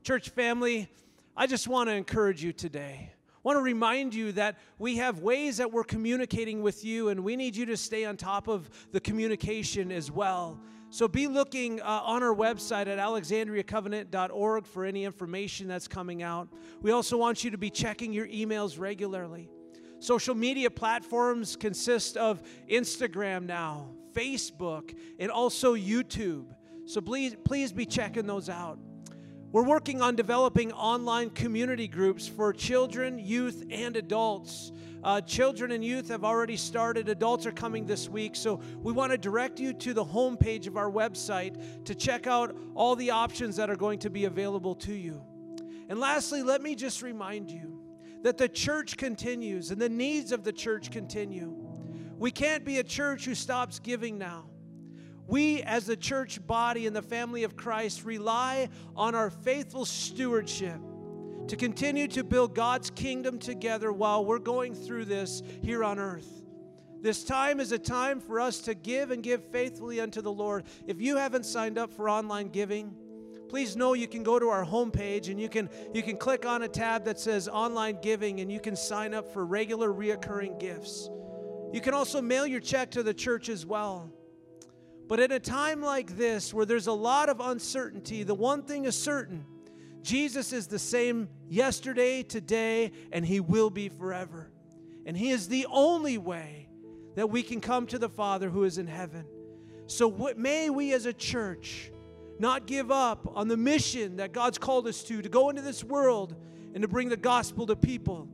Church 0.03 0.31
family, 0.31 0.88
I 1.37 1.46
just 1.46 1.68
want 1.68 1.90
to 1.90 1.94
encourage 1.94 2.42
you 2.42 2.55
today 2.55 3.12
want 3.42 3.57
to 3.57 3.62
remind 3.62 4.14
you 4.14 4.33
that 4.33 4.59
we 4.79 4.96
have 4.96 5.20
ways 5.20 5.57
that 5.59 5.72
we're 5.72 5.85
communicating 5.85 6.62
with 6.62 6.85
you, 6.85 7.09
and 7.09 7.24
we 7.24 7.37
need 7.37 7.57
you 7.57 7.66
to 7.66 7.76
stay 7.76 8.05
on 8.05 8.16
top 8.16 8.48
of 8.48 8.68
the 8.92 9.00
communication 9.00 9.90
as 9.90 10.11
well. 10.11 10.61
So 10.92 11.07
be 11.07 11.29
looking 11.29 11.81
uh, 11.81 11.85
on 11.85 12.22
our 12.24 12.35
website 12.35 12.88
at 12.88 12.98
alexandriacovenant.org 12.98 14.66
for 14.66 14.85
any 14.85 15.05
information 15.05 15.68
that's 15.68 15.87
coming 15.87 16.22
out. 16.22 16.48
We 16.83 16.90
also 16.90 17.16
want 17.16 17.44
you 17.44 17.53
to 17.53 17.59
be 17.59 17.70
checking 17.70 18.12
your 18.12 18.26
emails 18.26 18.79
regularly. 18.79 19.48
Social 20.00 20.35
media 20.35 20.68
platforms 20.68 21.55
consist 21.55 22.16
of 22.16 22.42
Instagram 22.68 23.44
now, 23.44 23.90
Facebook, 24.12 24.96
and 25.20 25.31
also 25.31 25.76
YouTube. 25.76 26.46
So 26.87 27.00
please, 27.00 27.37
please 27.44 27.72
be 27.72 27.87
checking 27.87 28.26
those 28.26 28.48
out. 28.48 28.81
We're 29.52 29.64
working 29.64 30.00
on 30.00 30.14
developing 30.14 30.72
online 30.72 31.30
community 31.30 31.88
groups 31.88 32.28
for 32.28 32.52
children, 32.52 33.18
youth, 33.18 33.64
and 33.68 33.96
adults. 33.96 34.70
Uh, 35.02 35.20
children 35.22 35.72
and 35.72 35.84
youth 35.84 36.08
have 36.08 36.24
already 36.24 36.56
started, 36.56 37.08
adults 37.08 37.46
are 37.46 37.52
coming 37.52 37.84
this 37.84 38.08
week. 38.08 38.36
So 38.36 38.60
we 38.80 38.92
want 38.92 39.10
to 39.10 39.18
direct 39.18 39.58
you 39.58 39.72
to 39.72 39.92
the 39.92 40.04
homepage 40.04 40.68
of 40.68 40.76
our 40.76 40.88
website 40.88 41.84
to 41.84 41.96
check 41.96 42.28
out 42.28 42.56
all 42.76 42.94
the 42.94 43.10
options 43.10 43.56
that 43.56 43.68
are 43.68 43.76
going 43.76 43.98
to 44.00 44.10
be 44.10 44.26
available 44.26 44.76
to 44.76 44.92
you. 44.92 45.20
And 45.88 45.98
lastly, 45.98 46.44
let 46.44 46.62
me 46.62 46.76
just 46.76 47.02
remind 47.02 47.50
you 47.50 47.82
that 48.22 48.38
the 48.38 48.48
church 48.48 48.96
continues 48.96 49.72
and 49.72 49.82
the 49.82 49.88
needs 49.88 50.30
of 50.30 50.44
the 50.44 50.52
church 50.52 50.92
continue. 50.92 51.56
We 52.18 52.30
can't 52.30 52.64
be 52.64 52.78
a 52.78 52.84
church 52.84 53.24
who 53.24 53.34
stops 53.34 53.80
giving 53.80 54.16
now. 54.16 54.44
We, 55.30 55.62
as 55.62 55.86
the 55.86 55.96
church 55.96 56.44
body 56.44 56.88
and 56.88 56.96
the 56.96 57.02
family 57.02 57.44
of 57.44 57.54
Christ, 57.54 58.04
rely 58.04 58.68
on 58.96 59.14
our 59.14 59.30
faithful 59.30 59.84
stewardship 59.84 60.80
to 61.46 61.54
continue 61.54 62.08
to 62.08 62.24
build 62.24 62.52
God's 62.52 62.90
kingdom 62.90 63.38
together 63.38 63.92
while 63.92 64.24
we're 64.24 64.40
going 64.40 64.74
through 64.74 65.04
this 65.04 65.40
here 65.62 65.84
on 65.84 66.00
earth. 66.00 66.42
This 67.00 67.22
time 67.22 67.60
is 67.60 67.70
a 67.70 67.78
time 67.78 68.18
for 68.18 68.40
us 68.40 68.58
to 68.62 68.74
give 68.74 69.12
and 69.12 69.22
give 69.22 69.44
faithfully 69.52 70.00
unto 70.00 70.20
the 70.20 70.32
Lord. 70.32 70.64
If 70.88 71.00
you 71.00 71.16
haven't 71.16 71.46
signed 71.46 71.78
up 71.78 71.92
for 71.92 72.10
online 72.10 72.48
giving, 72.48 72.92
please 73.48 73.76
know 73.76 73.94
you 73.94 74.08
can 74.08 74.24
go 74.24 74.40
to 74.40 74.48
our 74.48 74.66
homepage 74.66 75.28
and 75.28 75.40
you 75.40 75.48
can 75.48 75.70
you 75.94 76.02
can 76.02 76.16
click 76.16 76.44
on 76.44 76.64
a 76.64 76.68
tab 76.68 77.04
that 77.04 77.20
says 77.20 77.46
online 77.46 77.98
giving 78.02 78.40
and 78.40 78.50
you 78.50 78.58
can 78.58 78.74
sign 78.74 79.14
up 79.14 79.32
for 79.32 79.46
regular 79.46 79.90
reoccurring 79.90 80.58
gifts. 80.58 81.08
You 81.72 81.80
can 81.80 81.94
also 81.94 82.20
mail 82.20 82.48
your 82.48 82.60
check 82.60 82.90
to 82.90 83.04
the 83.04 83.14
church 83.14 83.48
as 83.48 83.64
well. 83.64 84.12
But 85.10 85.18
at 85.18 85.32
a 85.32 85.40
time 85.40 85.82
like 85.82 86.16
this 86.16 86.54
where 86.54 86.64
there's 86.64 86.86
a 86.86 86.92
lot 86.92 87.28
of 87.28 87.40
uncertainty, 87.40 88.22
the 88.22 88.32
one 88.32 88.62
thing 88.62 88.84
is 88.84 88.96
certain. 88.96 89.44
Jesus 90.02 90.52
is 90.52 90.68
the 90.68 90.78
same 90.78 91.28
yesterday, 91.48 92.22
today, 92.22 92.92
and 93.10 93.26
he 93.26 93.40
will 93.40 93.70
be 93.70 93.88
forever. 93.88 94.52
And 95.04 95.16
he 95.16 95.30
is 95.30 95.48
the 95.48 95.66
only 95.68 96.16
way 96.16 96.68
that 97.16 97.28
we 97.28 97.42
can 97.42 97.60
come 97.60 97.88
to 97.88 97.98
the 97.98 98.08
Father 98.08 98.50
who 98.50 98.62
is 98.62 98.78
in 98.78 98.86
heaven. 98.86 99.24
So 99.86 100.06
what, 100.06 100.38
may 100.38 100.70
we 100.70 100.92
as 100.92 101.06
a 101.06 101.12
church 101.12 101.90
not 102.38 102.68
give 102.68 102.92
up 102.92 103.32
on 103.34 103.48
the 103.48 103.56
mission 103.56 104.18
that 104.18 104.30
God's 104.30 104.58
called 104.58 104.86
us 104.86 105.02
to, 105.02 105.22
to 105.22 105.28
go 105.28 105.50
into 105.50 105.60
this 105.60 105.82
world 105.82 106.36
and 106.72 106.82
to 106.82 106.88
bring 106.88 107.08
the 107.08 107.16
gospel 107.16 107.66
to 107.66 107.74
people. 107.74 108.28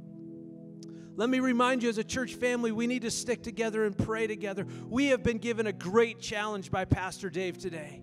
Let 1.17 1.31
me 1.31 1.41
remind 1.41 1.83
you, 1.83 1.89
as 1.89 1.97
a 1.97 2.05
church 2.05 2.35
family, 2.35 2.73
we 2.73 2.87
need 2.87 3.03
to 3.03 3.11
stick 3.11 3.43
together 3.43 3.87
and 3.87 3.97
pray 3.97 4.27
together. 4.27 4.67
We 4.87 5.07
have 5.07 5.23
been 5.23 5.39
given 5.39 5.67
a 5.67 5.73
great 5.73 6.21
challenge 6.21 6.71
by 6.71 6.85
Pastor 6.85 7.31
Dave 7.31 7.57
today. 7.57 8.03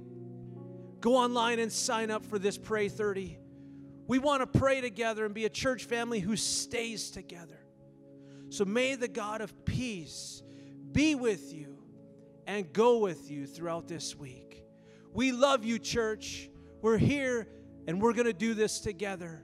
Go 0.99 1.15
online 1.15 1.60
and 1.60 1.71
sign 1.71 2.10
up 2.10 2.26
for 2.26 2.39
this 2.39 2.58
Pray 2.58 2.89
30. 2.89 3.38
We 4.08 4.17
want 4.17 4.41
to 4.41 4.60
pray 4.60 4.82
together 4.82 5.26
and 5.26 5.34
be 5.34 5.45
a 5.45 5.49
church 5.49 5.86
family 5.86 6.19
who 6.19 6.36
stays 6.36 7.12
together. 7.12 7.60
So 8.49 8.65
may 8.65 8.95
the 8.95 9.08
God 9.08 9.41
of 9.41 9.63
peace 9.63 10.41
be 10.91 11.13
with 11.13 11.54
you 11.54 11.78
and 12.47 12.71
go 12.73 12.97
with 12.97 13.30
you 13.30 13.45
throughout 13.45 13.88
this 13.88 14.15
week. 14.15 14.63
We 15.13 15.32
love 15.32 15.63
you, 15.63 15.78
church. 15.78 16.49
We're 16.82 16.97
here 16.97 17.47
and 17.88 18.02
we're 18.02 18.13
going 18.13 18.26
to 18.26 18.34
do 18.34 18.54
this 18.54 18.80
together. 18.80 19.43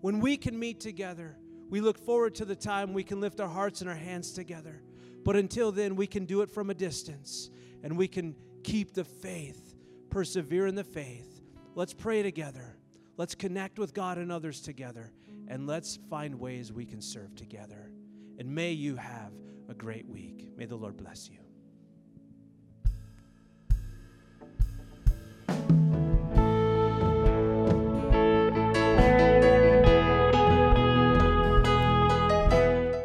When 0.00 0.20
we 0.20 0.36
can 0.36 0.58
meet 0.58 0.80
together, 0.80 1.36
we 1.72 1.80
look 1.80 1.96
forward 1.96 2.34
to 2.34 2.44
the 2.44 2.54
time 2.54 2.92
we 2.92 3.02
can 3.02 3.18
lift 3.18 3.40
our 3.40 3.48
hearts 3.48 3.80
and 3.80 3.88
our 3.88 3.96
hands 3.96 4.32
together. 4.32 4.82
But 5.24 5.36
until 5.36 5.72
then, 5.72 5.96
we 5.96 6.06
can 6.06 6.26
do 6.26 6.42
it 6.42 6.50
from 6.50 6.68
a 6.68 6.74
distance 6.74 7.48
and 7.82 7.96
we 7.96 8.08
can 8.08 8.36
keep 8.62 8.92
the 8.92 9.04
faith, 9.04 9.74
persevere 10.10 10.66
in 10.66 10.74
the 10.74 10.84
faith. 10.84 11.40
Let's 11.74 11.94
pray 11.94 12.22
together. 12.22 12.76
Let's 13.16 13.34
connect 13.34 13.78
with 13.78 13.94
God 13.94 14.18
and 14.18 14.30
others 14.30 14.60
together. 14.60 15.14
And 15.48 15.66
let's 15.66 15.98
find 16.10 16.38
ways 16.38 16.70
we 16.74 16.84
can 16.84 17.00
serve 17.00 17.34
together. 17.36 17.90
And 18.38 18.54
may 18.54 18.72
you 18.72 18.96
have 18.96 19.32
a 19.70 19.74
great 19.74 20.06
week. 20.06 20.50
May 20.54 20.66
the 20.66 20.76
Lord 20.76 20.98
bless 20.98 21.30
you. 21.30 21.38